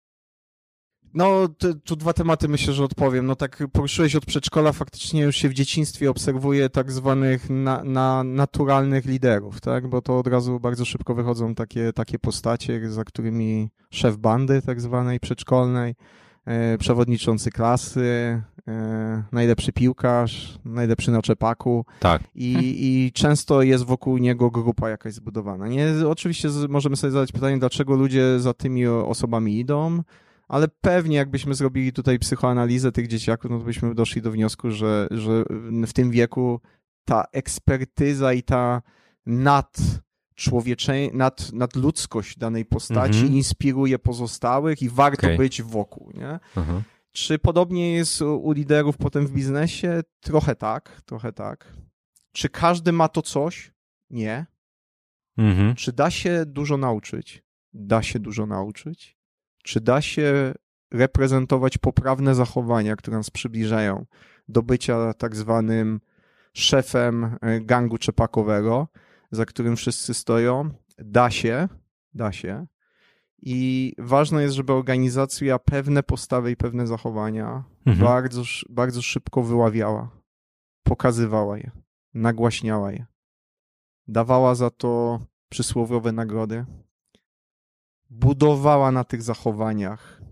[1.15, 1.49] No,
[1.85, 3.27] tu dwa tematy myślę, że odpowiem.
[3.27, 8.25] No tak poruszyłeś od przedszkola, faktycznie już się w dzieciństwie obserwuje tak zwanych na, na
[8.25, 9.89] naturalnych liderów, tak?
[9.89, 14.81] Bo to od razu bardzo szybko wychodzą takie, takie postacie, za którymi szef bandy tak
[14.81, 15.95] zwanej przedszkolnej,
[16.45, 21.87] e, przewodniczący klasy, e, najlepszy piłkarz, najlepszy na czepaku.
[22.01, 22.23] Tak.
[22.35, 25.69] I, I często jest wokół niego grupa jakaś zbudowana.
[25.69, 30.03] Nie, oczywiście możemy sobie zadać pytanie, dlaczego ludzie za tymi osobami idą,
[30.49, 35.09] ale pewnie jakbyśmy zrobili tutaj psychoanalizę tych dzieciaków, no to byśmy doszli do wniosku, że,
[35.11, 35.45] że
[35.87, 36.61] w tym wieku
[37.05, 38.83] ta ekspertyza i ta
[39.27, 39.79] nad
[40.35, 43.35] człowiecze, nad, nadludzkość danej postaci mhm.
[43.35, 45.37] inspiruje pozostałych i warto okay.
[45.37, 46.39] być wokół, nie?
[46.57, 46.83] Mhm.
[47.13, 50.01] Czy podobnie jest u liderów potem w biznesie?
[50.21, 51.75] Trochę tak, trochę tak.
[52.33, 53.73] Czy każdy ma to coś?
[54.11, 54.47] Nie.
[55.39, 55.75] Mhm.
[55.75, 57.43] Czy da się dużo nauczyć?
[57.73, 59.14] Da się dużo nauczyć.
[59.65, 60.55] Czy da się
[60.91, 64.07] reprezentować poprawne zachowania, które nas przybliżają
[64.49, 66.01] do bycia tak zwanym
[66.53, 68.89] szefem e, gangu czepakowego,
[69.31, 70.71] za którym wszyscy stoją?
[70.99, 71.69] Da się,
[72.15, 72.67] da się.
[73.39, 78.07] I ważne jest, żeby organizacja pewne postawy i pewne zachowania mhm.
[78.07, 80.11] bardzo, bardzo szybko wyławiała,
[80.83, 81.71] pokazywała je,
[82.15, 83.07] nagłaśniała je,
[84.09, 86.65] dawała za to przysłowiowe nagrody,
[88.11, 90.23] budowała na tych zachowaniach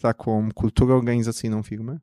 [0.00, 2.00] taką kulturę organizacyjną firmy,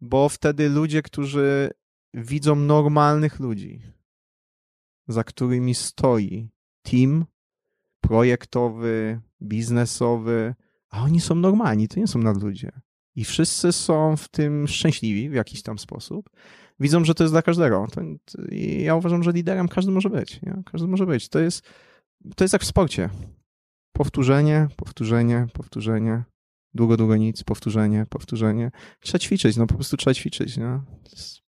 [0.00, 1.70] bo wtedy ludzie, którzy
[2.14, 3.82] widzą normalnych ludzi,
[5.08, 6.50] za którymi stoi
[6.82, 7.24] team
[8.00, 10.54] projektowy, biznesowy,
[10.90, 12.72] a oni są normalni, to nie są nadludzie.
[13.16, 16.30] I wszyscy są w tym szczęśliwi w jakiś tam sposób.
[16.80, 17.86] Widzą, że to jest dla każdego.
[17.92, 18.00] To,
[18.50, 20.42] ja uważam, że liderem każdy może być.
[20.42, 20.62] Nie?
[20.72, 21.28] Każdy może być.
[21.28, 21.62] To jest,
[22.36, 23.10] to jest jak w sporcie.
[23.96, 26.22] Powtórzenie, powtórzenie, powtórzenie.
[26.74, 28.70] Długo, długo nic, powtórzenie, powtórzenie.
[29.00, 30.58] Trzeba ćwiczyć, no po prostu trzeba ćwiczyć.
[31.12, 31.40] Jest...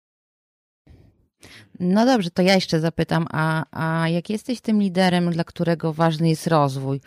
[1.80, 6.30] No dobrze, to ja jeszcze zapytam, a, a jak jesteś tym liderem, dla którego ważny
[6.30, 7.02] jest rozwój,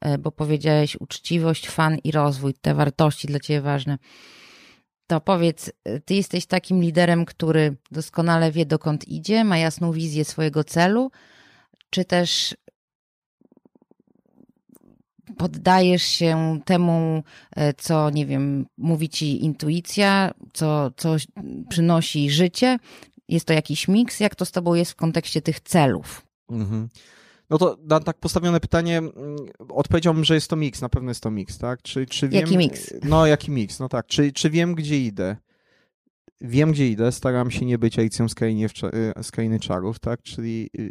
[0.00, 3.98] e, bo powiedziałeś uczciwość, fan i rozwój, te wartości dla ciebie ważne,
[5.06, 10.24] to powiedz, e, ty jesteś takim liderem, który doskonale wie, dokąd idzie, ma jasną wizję
[10.24, 11.10] swojego celu,
[11.90, 12.56] czy też
[15.36, 17.22] poddajesz się temu,
[17.56, 21.16] e, co, nie wiem, mówi ci intuicja, co, co
[21.68, 22.78] przynosi życie?
[23.28, 24.20] Jest to jakiś miks?
[24.20, 26.26] Jak to z tobą jest w kontekście tych celów?
[26.50, 26.88] Mhm.
[27.50, 29.12] No to na tak postawione pytanie mm,
[29.68, 31.82] odpowiedziałbym, że jest to miks, na pewno jest to miks, tak?
[31.82, 32.94] Czy, czy wiem, jaki miks?
[33.02, 34.06] No, jaki miks, no tak.
[34.06, 35.36] Czy, czy wiem, gdzie idę?
[36.40, 38.66] Wiem, gdzie idę, staram się nie być Alicją z krainy,
[39.22, 40.22] z krainy czarów, tak?
[40.22, 40.90] Czyli y,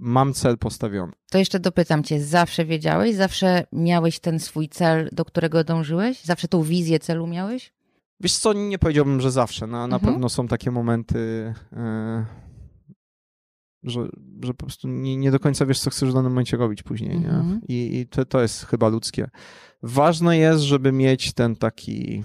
[0.00, 1.12] mam cel postawiony.
[1.30, 6.24] To jeszcze dopytam cię, zawsze wiedziałeś, zawsze miałeś ten swój cel, do którego dążyłeś?
[6.24, 7.72] Zawsze tą wizję celu miałeś?
[8.20, 9.66] Wiesz co, nie powiedziałbym, że zawsze.
[9.66, 10.12] Na, na mhm.
[10.12, 12.26] pewno są takie momenty, e,
[13.82, 14.08] że,
[14.42, 17.16] że po prostu nie, nie, do końca wiesz, co chcesz w danym momencie robić później.
[17.16, 17.60] Mhm.
[17.68, 17.76] Nie?
[17.76, 19.30] I, i to, to jest chyba ludzkie.
[19.82, 22.24] Ważne jest, żeby mieć ten taki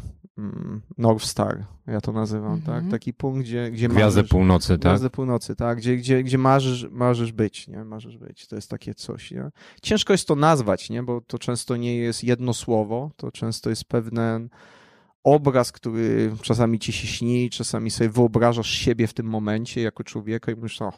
[0.97, 2.75] North Star, ja to nazywam, tak?
[2.75, 2.91] Mhm.
[2.91, 4.79] Taki punkt, gdzie, gdzie Gwiazdę marzysz, północy, tak?
[4.79, 5.77] Gwiazdę północy, tak?
[5.77, 7.83] Gdzie, gdzie, gdzie marzysz, marzysz być, nie?
[7.83, 8.47] Marzysz być.
[8.47, 9.49] To jest takie coś, nie?
[9.81, 11.03] Ciężko jest to nazwać, nie?
[11.03, 14.49] Bo to często nie jest jedno słowo, to często jest pewien
[15.23, 20.51] obraz, który czasami ci się śni, czasami sobie wyobrażasz siebie w tym momencie jako człowieka
[20.51, 20.93] i mówisz, o,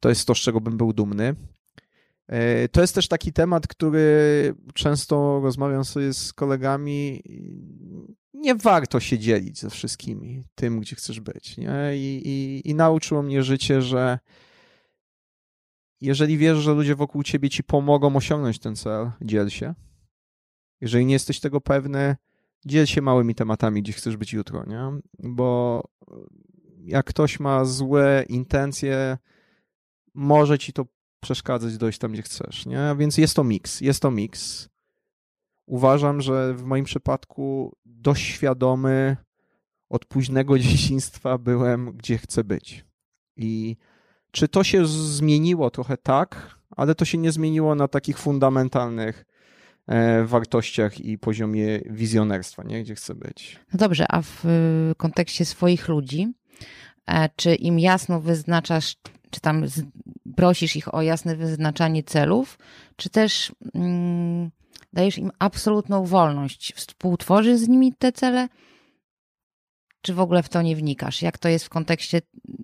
[0.00, 1.34] to jest to, z czego bym był dumny.
[2.26, 7.22] E, to jest też taki temat, który często rozmawiam sobie z kolegami.
[8.36, 11.56] Nie warto się dzielić ze wszystkimi tym, gdzie chcesz być.
[11.56, 11.92] Nie?
[11.94, 14.18] I, i, I nauczyło mnie życie, że
[16.00, 19.74] jeżeli wiesz, że ludzie wokół ciebie ci pomogą osiągnąć ten cel, dziel się.
[20.80, 22.16] Jeżeli nie jesteś tego pewny,
[22.66, 25.00] dziel się małymi tematami, gdzie chcesz być jutro, nie?
[25.18, 25.82] Bo
[26.84, 29.18] jak ktoś ma złe intencje,
[30.14, 30.86] może ci to
[31.20, 32.94] przeszkadzać dojść tam, gdzie chcesz, nie?
[32.98, 34.68] Więc jest to miks, jest to miks.
[35.66, 39.16] Uważam, że w moim przypadku dość świadomy
[39.88, 42.84] od późnego dzieciństwa byłem, gdzie chcę być.
[43.36, 43.76] I
[44.30, 45.70] czy to się zmieniło?
[45.70, 49.24] Trochę tak, ale to się nie zmieniło na takich fundamentalnych
[49.86, 52.82] e, wartościach i poziomie wizjonerstwa, nie?
[52.82, 53.60] gdzie chcę być.
[53.72, 54.44] No dobrze, a w
[54.96, 56.32] kontekście swoich ludzi,
[57.06, 58.96] e, czy im jasno wyznaczasz,
[59.30, 59.64] czy tam
[60.36, 62.58] prosisz ich o jasne wyznaczanie celów,
[62.96, 64.50] czy też mm,
[64.96, 66.72] dajesz im absolutną wolność?
[66.76, 68.48] Współtworzysz z nimi te cele?
[70.02, 71.22] Czy w ogóle w to nie wnikasz?
[71.22, 72.20] Jak to jest w kontekście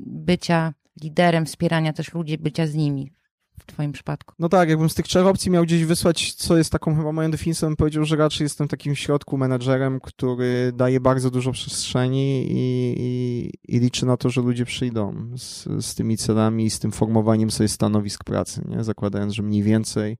[0.07, 3.13] bycia liderem, wspierania też ludzi, bycia z nimi
[3.61, 4.35] w Twoim przypadku?
[4.39, 7.31] No tak, jakbym z tych trzech opcji miał gdzieś wysłać, co jest taką chyba moją
[7.31, 12.47] definicją, bym powiedział, że raczej jestem takim w środku menedżerem, który daje bardzo dużo przestrzeni
[12.51, 16.79] i, i, i liczy na to, że ludzie przyjdą z, z tymi celami i z
[16.79, 18.85] tym formowaniem sobie stanowisk pracy, nie?
[18.85, 20.17] zakładając, że mniej więcej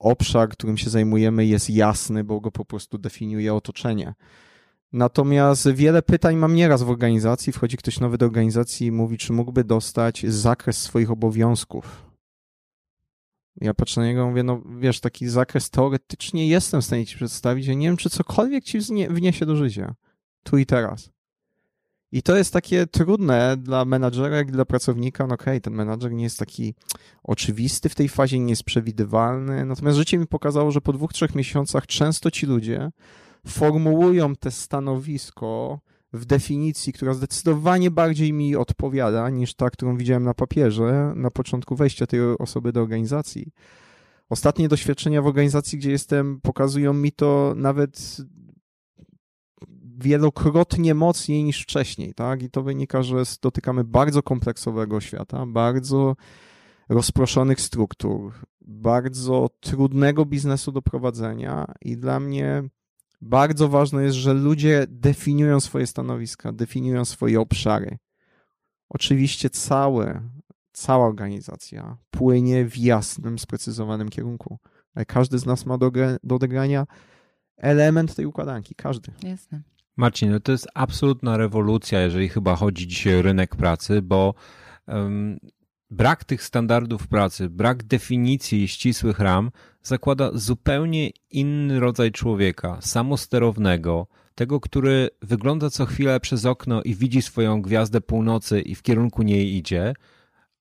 [0.00, 4.14] obszar, którym się zajmujemy jest jasny, bo go po prostu definiuje otoczenie.
[4.92, 7.52] Natomiast wiele pytań mam nieraz w organizacji.
[7.52, 12.10] Wchodzi ktoś nowy do organizacji i mówi, czy mógłby dostać zakres swoich obowiązków.
[13.60, 17.66] Ja patrzę na niego mówię, no wiesz, taki zakres teoretycznie jestem w stanie ci przedstawić,
[17.66, 19.94] ja nie wiem, czy cokolwiek ci wniesie do życia.
[20.42, 21.10] Tu i teraz.
[22.12, 25.26] I to jest takie trudne dla menadżera, jak dla pracownika.
[25.26, 26.74] No okej, okay, ten menadżer nie jest taki
[27.22, 29.64] oczywisty w tej fazie, nie jest przewidywalny.
[29.64, 32.90] Natomiast życie mi pokazało, że po dwóch, trzech miesiącach często ci ludzie
[33.46, 35.80] formułują te stanowisko
[36.12, 41.76] w definicji, która zdecydowanie bardziej mi odpowiada niż ta, którą widziałem na papierze na początku
[41.76, 43.52] wejścia tej osoby do organizacji.
[44.28, 48.16] Ostatnie doświadczenia w organizacji, gdzie jestem, pokazują mi to nawet
[50.02, 52.42] wielokrotnie mocniej niż wcześniej, tak?
[52.42, 56.16] I to wynika, że dotykamy bardzo kompleksowego świata, bardzo
[56.88, 62.62] rozproszonych struktur, bardzo trudnego biznesu do prowadzenia i dla mnie
[63.20, 67.98] bardzo ważne jest, że ludzie definiują swoje stanowiska, definiują swoje obszary.
[68.88, 70.30] Oczywiście całe,
[70.72, 74.58] cała organizacja płynie w jasnym, sprecyzowanym kierunku,
[74.94, 75.90] ale każdy z nas ma do,
[76.22, 76.86] do odegrania
[77.56, 79.12] element tej układanki, każdy.
[79.22, 79.62] Jasne.
[80.00, 84.34] Marcin, no to jest absolutna rewolucja, jeżeli chyba chodzi dzisiaj o rynek pracy, bo
[84.86, 85.38] um,
[85.90, 89.50] brak tych standardów pracy, brak definicji ścisłych ram
[89.82, 97.22] zakłada zupełnie inny rodzaj człowieka, samosterownego, tego, który wygląda co chwilę przez okno i widzi
[97.22, 99.94] swoją gwiazdę północy i w kierunku niej idzie.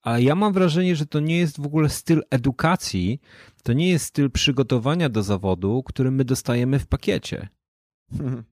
[0.01, 3.19] A ja mam wrażenie, że to nie jest w ogóle styl edukacji,
[3.63, 7.49] to nie jest styl przygotowania do zawodu, który my dostajemy w pakiecie.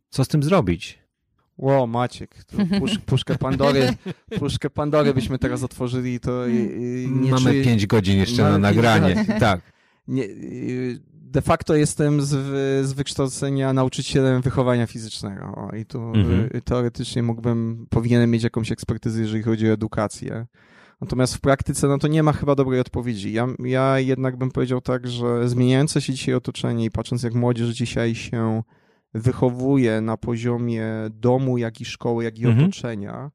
[0.10, 1.00] Co z tym zrobić?
[1.58, 2.46] Ło, Maciek,
[2.80, 3.94] pusz, puszkę Pandory,
[4.40, 6.48] puszkę Pandory byśmy teraz otworzyli, to
[7.08, 7.64] nie Mamy czuję...
[7.64, 9.62] pięć godzin jeszcze na nagranie, tak.
[10.08, 10.28] Nie,
[11.14, 12.28] de facto jestem z,
[12.88, 16.50] z wykształcenia nauczycielem wychowania fizycznego o, i tu mhm.
[16.62, 20.46] teoretycznie mógłbym, powinienem mieć jakąś ekspertyzę, jeżeli chodzi o edukację.
[21.02, 23.34] Natomiast w praktyce no to nie ma chyba dobrej odpowiedzi.
[23.34, 27.70] Ja, ja jednak bym powiedział tak, że zmieniające się dzisiaj otoczenie i patrząc jak młodzież
[27.70, 28.64] dzisiaj się
[29.14, 32.64] wychowuje na poziomie domu, jak i szkoły, jak i mhm.
[32.64, 33.32] otoczenia,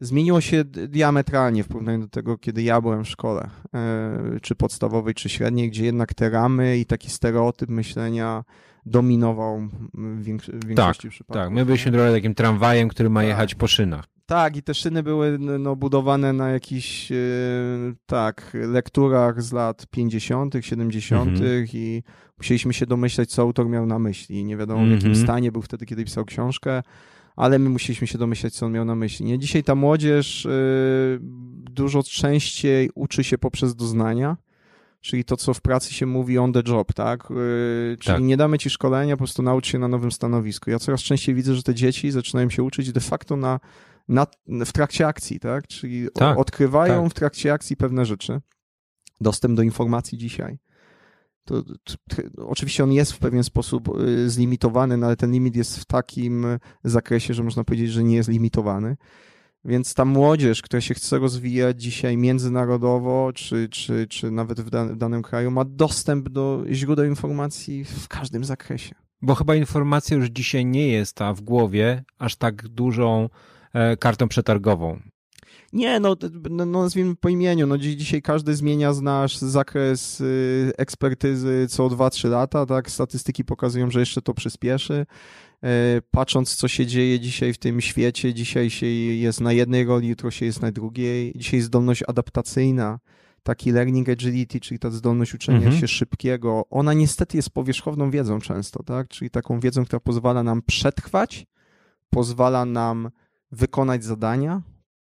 [0.00, 5.14] zmieniło się diametralnie w porównaniu do tego, kiedy ja byłem w szkole, e, czy podstawowej,
[5.14, 8.44] czy średniej, gdzie jednak te ramy i taki stereotyp myślenia
[8.86, 11.34] dominował w większości tak, przypadków.
[11.34, 13.28] Tak, my byliśmy trochę takim tramwajem, który ma tak.
[13.28, 14.04] jechać po szynach.
[14.30, 17.16] Tak, i te szyny były no, budowane na jakichś, yy,
[18.06, 21.28] tak, lekturach z lat 50., 70.
[21.28, 21.66] Mhm.
[21.72, 22.02] i
[22.38, 24.44] musieliśmy się domyślać, co autor miał na myśli.
[24.44, 25.24] Nie wiadomo, w jakim mhm.
[25.24, 26.82] stanie był wtedy, kiedy pisał książkę,
[27.36, 29.26] ale my musieliśmy się domyślać, co on miał na myśli.
[29.26, 29.38] Nie?
[29.38, 31.18] Dzisiaj ta młodzież yy,
[31.70, 34.36] dużo częściej uczy się poprzez doznania,
[35.00, 37.30] czyli to, co w pracy się mówi on the job, tak?
[37.30, 38.24] Yy, czyli tak.
[38.24, 40.70] nie damy ci szkolenia, po prostu naucz się na nowym stanowisku.
[40.70, 43.60] Ja coraz częściej widzę, że te dzieci zaczynają się uczyć de facto na
[44.10, 45.66] na, w trakcie akcji, tak?
[45.66, 47.10] Czyli tak, odkrywają tak.
[47.10, 48.40] w trakcie akcji pewne rzeczy.
[49.20, 50.58] Dostęp do informacji dzisiaj.
[51.44, 55.56] To, to, to, oczywiście on jest w pewien sposób y, zlimitowany, no ale ten limit
[55.56, 56.46] jest w takim
[56.84, 58.96] zakresie, że można powiedzieć, że nie jest limitowany.
[59.64, 64.96] Więc ta młodzież, która się chce rozwijać dzisiaj międzynarodowo, czy, czy, czy nawet w, w
[64.96, 68.94] danym kraju, ma dostęp do źródeł informacji w każdym zakresie.
[69.22, 73.28] Bo chyba informacja już dzisiaj nie jest ta w głowie aż tak dużą
[74.00, 75.00] kartą przetargową.
[75.72, 76.16] Nie, no,
[76.50, 77.66] no, no nazwijmy po imieniu.
[77.66, 82.90] No, dzisiaj każdy zmienia nasz zakres y, ekspertyzy co 2-3 lata, tak?
[82.90, 85.06] Statystyki pokazują, że jeszcze to przyspieszy.
[85.62, 90.08] E, patrząc, co się dzieje dzisiaj w tym świecie, dzisiaj się jest na jednej roli,
[90.08, 91.32] jutro się jest na drugiej.
[91.36, 92.98] Dzisiaj zdolność adaptacyjna
[93.42, 95.76] taki learning agility, czyli ta zdolność uczenia Mhm.
[95.80, 99.08] się szybkiego, ona niestety jest powierzchowną wiedzą często, tak?
[99.08, 101.46] Czyli taką wiedzą, która pozwala nam przetrwać,
[102.10, 103.10] pozwala nam
[103.52, 104.62] wykonać zadania,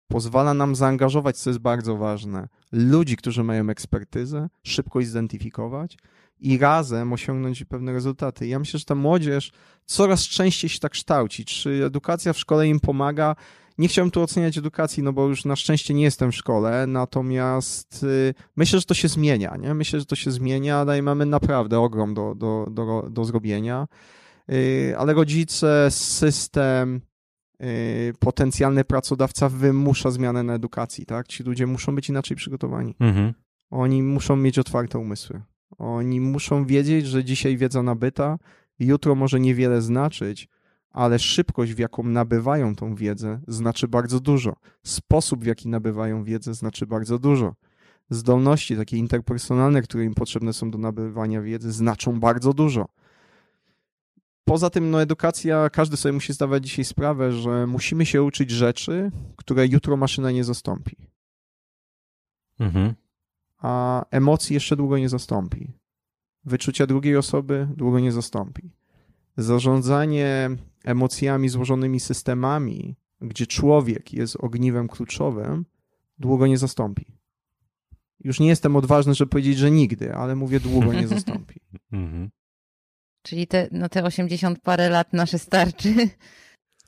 [0.09, 5.97] pozwala nam zaangażować, co jest bardzo ważne, ludzi, którzy mają ekspertyzę, szybko zidentyfikować
[6.41, 8.47] i razem osiągnąć pewne rezultaty.
[8.47, 9.53] Ja myślę, że ta młodzież
[9.85, 11.45] coraz częściej się tak kształci.
[11.45, 13.37] Czy edukacja w szkole im pomaga?
[13.79, 18.03] Nie chciałem tu oceniać edukacji, no bo już na szczęście nie jestem w szkole, natomiast
[18.03, 19.75] y, myślę, że to się zmienia, nie?
[19.75, 23.87] Myślę, że to się zmienia, ale i mamy naprawdę ogrom do, do, do, do zrobienia.
[24.53, 27.01] Y, ale rodzice, system,
[28.19, 31.29] potencjalny pracodawca wymusza zmianę na edukacji, tak?
[31.29, 32.95] Ci ludzie muszą być inaczej przygotowani.
[33.01, 33.33] Mhm.
[33.71, 35.43] Oni muszą mieć otwarte umysły.
[35.79, 38.39] Oni muszą wiedzieć, że dzisiaj wiedza nabyta,
[38.79, 40.49] jutro może niewiele znaczyć,
[40.91, 44.57] ale szybkość, w jaką nabywają tą wiedzę, znaczy bardzo dużo.
[44.83, 47.55] Sposób, w jaki nabywają wiedzę, znaczy bardzo dużo.
[48.11, 52.89] Zdolności takie interpersonalne, które im potrzebne są do nabywania wiedzy, znaczą bardzo dużo.
[54.45, 59.11] Poza tym, no, edukacja, każdy sobie musi zdawać dzisiaj sprawę, że musimy się uczyć rzeczy,
[59.37, 60.97] które jutro maszyna nie zastąpi
[62.61, 62.95] Mhm.
[63.59, 65.73] a emocji jeszcze długo nie zastąpi.
[66.45, 68.71] Wyczucia drugiej osoby długo nie zastąpi.
[69.37, 70.51] Zarządzanie
[70.85, 75.65] emocjami złożonymi systemami, gdzie człowiek jest ogniwem kluczowym,
[76.19, 77.07] długo nie zastąpi.
[78.25, 81.61] Już nie jestem odważny, żeby powiedzieć, że nigdy, ale mówię długo nie zastąpi.
[81.93, 82.31] Mhm.
[83.23, 85.95] Czyli te, no te 80 parę lat nasze starczy.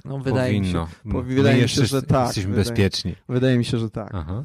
[0.04, 0.88] No, Powinno.
[1.12, 3.14] po- My wydaje mi się, że tak, Jesteśmy wydaje- bezpieczni.
[3.28, 4.10] Wydaje mi się, że tak.
[4.14, 4.44] Aha.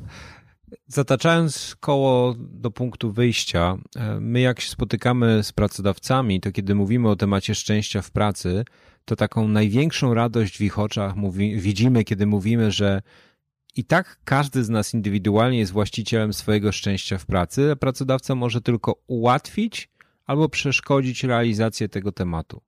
[0.87, 7.09] Zataczając koło do punktu wyjścia, e, my jak się spotykamy z pracodawcami, to kiedy mówimy
[7.09, 8.65] o temacie szczęścia w pracy,
[9.05, 13.01] to taką największą radość w ich oczach mówi, widzimy, kiedy mówimy, że
[13.75, 18.61] i tak każdy z nas indywidualnie jest właścicielem swojego szczęścia w pracy, a pracodawca może
[18.61, 19.89] tylko ułatwić
[20.27, 22.61] albo przeszkodzić realizację tego tematu.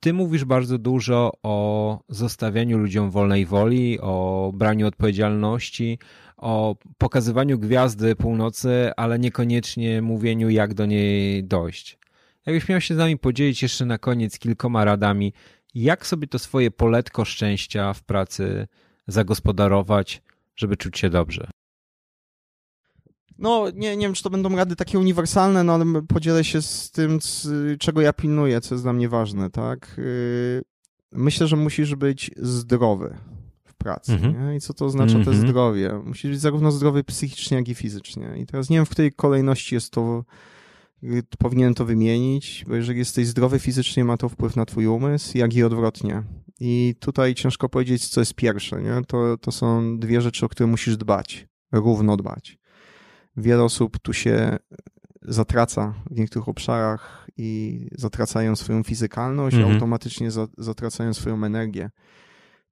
[0.00, 5.98] Ty mówisz bardzo dużo o zostawianiu ludziom wolnej woli, o braniu odpowiedzialności,
[6.36, 11.98] o pokazywaniu gwiazdy północy, ale niekoniecznie mówieniu, jak do niej dojść.
[12.46, 15.32] Jakbyś miał się z nami podzielić jeszcze na koniec kilkoma radami,
[15.74, 18.66] jak sobie to swoje poletko szczęścia w pracy
[19.06, 20.22] zagospodarować,
[20.56, 21.50] żeby czuć się dobrze.
[23.40, 26.90] No, nie, nie wiem, czy to będą rady takie uniwersalne, no ale podzielę się z
[26.90, 27.18] tym,
[27.78, 29.94] czego ja pilnuję, co jest dla mnie ważne, tak?
[29.98, 30.62] Yy,
[31.12, 33.16] Myślę, że musisz być zdrowy
[33.64, 34.12] w pracy.
[34.12, 34.56] Mhm.
[34.56, 35.24] I co to oznacza Mhm.
[35.36, 36.00] te zdrowie?
[36.04, 38.34] Musisz być zarówno zdrowy psychicznie, jak i fizycznie.
[38.38, 40.24] I teraz nie wiem, w której kolejności jest to,
[41.02, 45.38] y, powinienem to wymienić, bo jeżeli jesteś zdrowy fizycznie, ma to wpływ na twój umysł,
[45.38, 46.22] jak i odwrotnie.
[46.60, 48.82] I tutaj ciężko powiedzieć, co jest pierwsze.
[48.82, 49.00] Nie?
[49.06, 52.58] To, to są dwie rzeczy, o które musisz dbać, równo dbać.
[53.36, 54.58] Wiele osób tu się
[55.22, 59.74] zatraca w niektórych obszarach i zatracają swoją fizykalność, Mhm.
[59.74, 61.90] automatycznie za, zatracają swoją energię.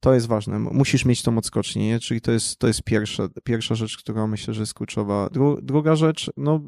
[0.01, 0.59] To jest ważne.
[0.59, 2.01] Musisz mieć tą odskocznię, nie?
[2.01, 5.29] czyli to jest, to jest pierwsza, pierwsza rzecz, która myślę, że jest kluczowa.
[5.31, 6.61] Dru, druga rzecz, no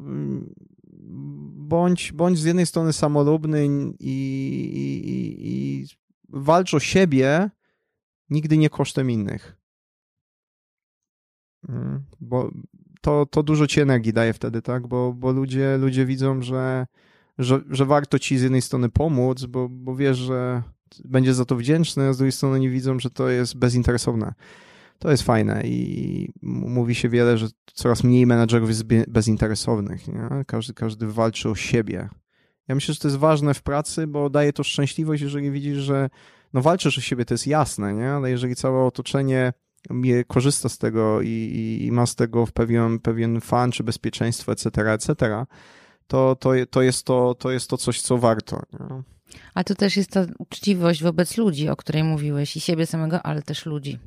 [1.53, 5.85] bądź, bądź z jednej strony samolubny i, i, i, i
[6.29, 7.49] walcz o siebie,
[8.29, 9.57] nigdy nie kosztem innych.
[11.69, 12.51] Mm, Bo
[13.01, 14.87] to, to dużo ci energii daje wtedy, tak?
[14.87, 16.87] Bo, bo ludzie, ludzie widzą, że,
[17.37, 20.63] że, że warto ci z jednej strony pomóc, bo, bo wiesz, że
[21.05, 24.33] będzie za to wdzięczny, a z drugiej strony nie widzą, że to jest bezinteresowne.
[24.99, 30.07] To jest fajne i mówi się wiele, że coraz mniej menadżerów jest be- bezinteresownych.
[30.07, 30.29] Nie?
[30.47, 32.09] Każdy, każdy walczy o siebie.
[32.67, 36.09] Ja myślę, że to jest ważne w pracy, bo daje to szczęśliwość, jeżeli widzisz, że
[36.53, 38.11] no walczysz o siebie, to jest jasne, nie?
[38.11, 39.53] ale jeżeli całe otoczenie
[40.27, 45.45] korzysta z tego i, i, ma z tego pewien, pewien fan, czy bezpieczeństwo, etc., etc.,
[46.07, 48.61] to, to, to, jest to, to jest to coś, co warto.
[48.73, 49.03] Nie?
[49.53, 53.41] A to też jest ta uczciwość wobec ludzi, o której mówiłeś, i siebie samego, ale
[53.41, 53.99] też ludzi.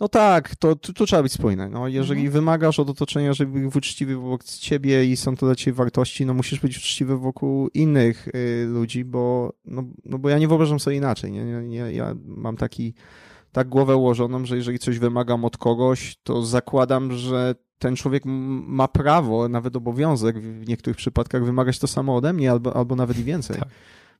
[0.00, 1.68] No tak, to tu, tu trzeba być spójny.
[1.68, 2.32] No, jeżeli Mhm.
[2.32, 6.34] wymagasz od otoczenia, żeby był uczciwy wobec ciebie i są to dla ciebie wartości, no
[6.34, 10.96] musisz być uczciwy wokół innych y, ludzi, bo, no, no bo ja nie wyobrażam sobie
[10.96, 11.32] inaczej.
[11.32, 11.44] Nie?
[11.44, 12.94] Nie, nie, ja mam taki,
[13.52, 18.88] tak głowę ułożoną, że jeżeli coś wymagam od kogoś, to zakładam, że ten człowiek ma
[18.88, 23.24] prawo, nawet obowiązek w niektórych przypadkach wymagać to samo ode mnie, albo, albo nawet i
[23.24, 23.58] więcej.
[23.58, 23.68] Tak.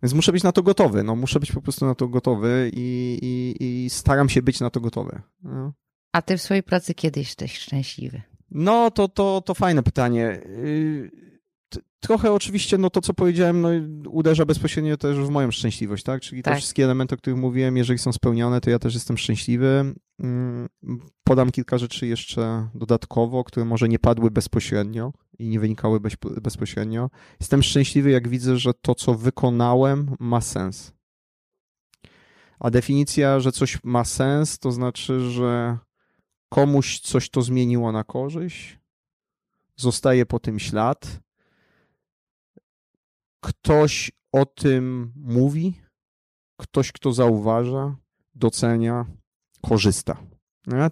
[0.03, 1.03] Więc muszę być na to gotowy.
[1.03, 4.71] No, muszę być po prostu na to gotowy i, i, i staram się być na
[4.71, 5.23] to gotowy.
[5.43, 5.73] No.
[6.13, 8.23] A ty w swojej pracy kiedy jesteś szczęśliwy?
[8.51, 10.41] No, to, to, to fajne pytanie.
[12.03, 13.69] Trochę oczywiście, no to co powiedziałem, no,
[14.11, 16.23] uderza bezpośrednio też w moją szczęśliwość, tak?
[16.23, 16.59] Czyli te Tak.
[16.59, 19.95] wszystkie elementy, o których mówiłem, jeżeli są spełnione, to ja też jestem szczęśliwy.
[20.19, 20.29] Yy,
[21.25, 25.13] Podam kilka rzeczy jeszcze dodatkowo, które może nie padły bezpośrednio.
[25.39, 27.11] i nie wynikały bez, bezpośrednio.
[27.41, 30.93] Jestem szczęśliwy, jak widzę, że to, co wykonałem, ma sens.
[32.61, 35.79] A definicja, że coś ma sens, to znaczy, że
[36.49, 38.79] komuś coś to zmieniło na korzyść,
[39.77, 41.21] zostaje po tym ślad,
[43.43, 45.75] ktoś o tym mówi,
[46.57, 47.97] ktoś, kto zauważa,
[48.35, 49.07] docenia,
[49.63, 50.17] korzysta.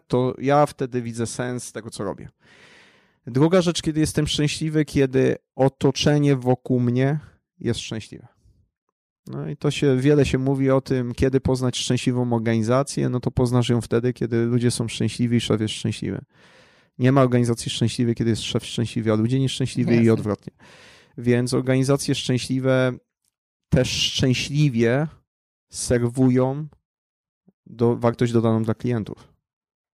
[0.07, 2.29] To ja wtedy widzę sens tego, co robię.
[3.27, 7.19] Druga rzecz, kiedy jestem szczęśliwy, kiedy otoczenie wokół mnie
[7.59, 8.29] jest szczęśliwe.
[9.27, 13.31] No i to się, wiele się mówi o tym, kiedy poznać szczęśliwą organizację, no to
[13.31, 16.25] poznasz ją wtedy, kiedy ludzie są szczęśliwi i szef jest szczęśliwy.
[16.99, 20.05] Nie ma organizacji szczęśliwej, kiedy jest szef szczęśliwy, a ludzie nieszczęśliwi Jasne.
[20.05, 20.53] i odwrotnie.
[21.21, 22.93] Więc organizacje szczęśliwe
[23.69, 25.07] też szczęśliwie
[25.71, 26.69] serwują
[27.67, 29.33] do, wartość dodaną dla klientów.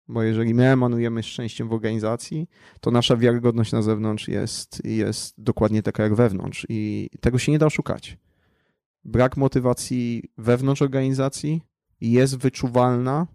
[0.08, 2.48] Bo jeżeli my emanujemy szczęściem w organizacji,
[2.80, 7.58] to nasza wiarygodność na zewnątrz jest, jest dokładnie taka jak wewnątrz i tego się nie
[7.58, 8.18] da oszukać.
[9.04, 11.62] Brak motywacji wewnątrz organizacji
[12.00, 13.26] jest wyczuwalna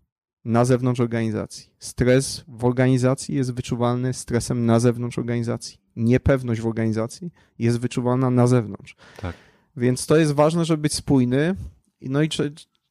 [0.45, 1.69] na zewnątrz organizacji.
[1.79, 5.77] Stres w organizacji jest wyczuwalny stresem na zewnątrz organizacji.
[5.95, 8.95] Niepewność w organizacji jest wyczuwalna na zewnątrz.
[9.21, 9.35] Tak.
[9.77, 11.55] Więc to jest ważne, żeby być spójny.
[12.01, 12.29] No i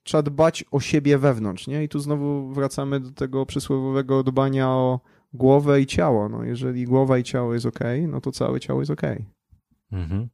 [0.02, 1.84] trzeba dbać o siebie wewnątrz, nie?
[1.84, 5.00] I tu znowu wracamy do tego przysłowiowego dbania o
[5.32, 6.28] głowę i ciało.
[6.28, 9.02] No, jeżeli głowa i ciało jest ok, no to całe ciało jest ok.
[9.92, 10.28] Mhm.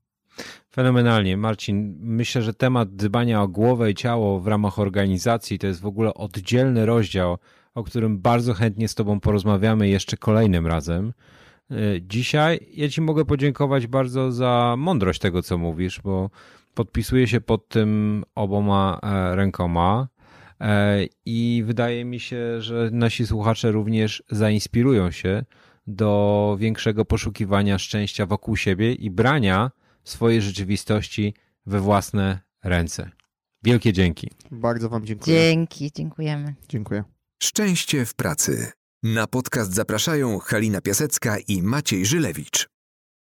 [0.70, 1.37] Fenomenalnie.
[1.37, 5.87] Marcin, myślę, że temat dbania o głowę i ciało w ramach organizacji to jest w
[5.87, 7.39] ogóle oddzielny rozdział,
[7.74, 11.12] o którym bardzo chętnie z Tobą porozmawiamy jeszcze kolejnym razem.
[11.70, 16.30] E, dzisiaj ja Ci mogę podziękować bardzo za mądrość tego, co mówisz, bo
[16.74, 20.09] podpisuję się pod tym oboma e, rękoma.
[20.61, 25.45] E, I wydaje mi się, że nasi słuchacze również zainspirują się
[25.87, 29.70] do większego poszukiwania szczęścia wokół siebie i brania
[30.09, 31.34] swojej rzeczywistości
[31.66, 33.11] we własne ręce.
[33.62, 34.30] Wielkie dzięki.
[34.50, 35.36] Bardzo Wam dziękuję.
[35.36, 36.54] Dzięki, dziękujemy.
[36.68, 37.04] Dziękuję.
[37.42, 38.72] Szczęście w pracy.
[39.02, 42.68] Na podcast zapraszają Halina Piasecka i Maciej Żylewicz.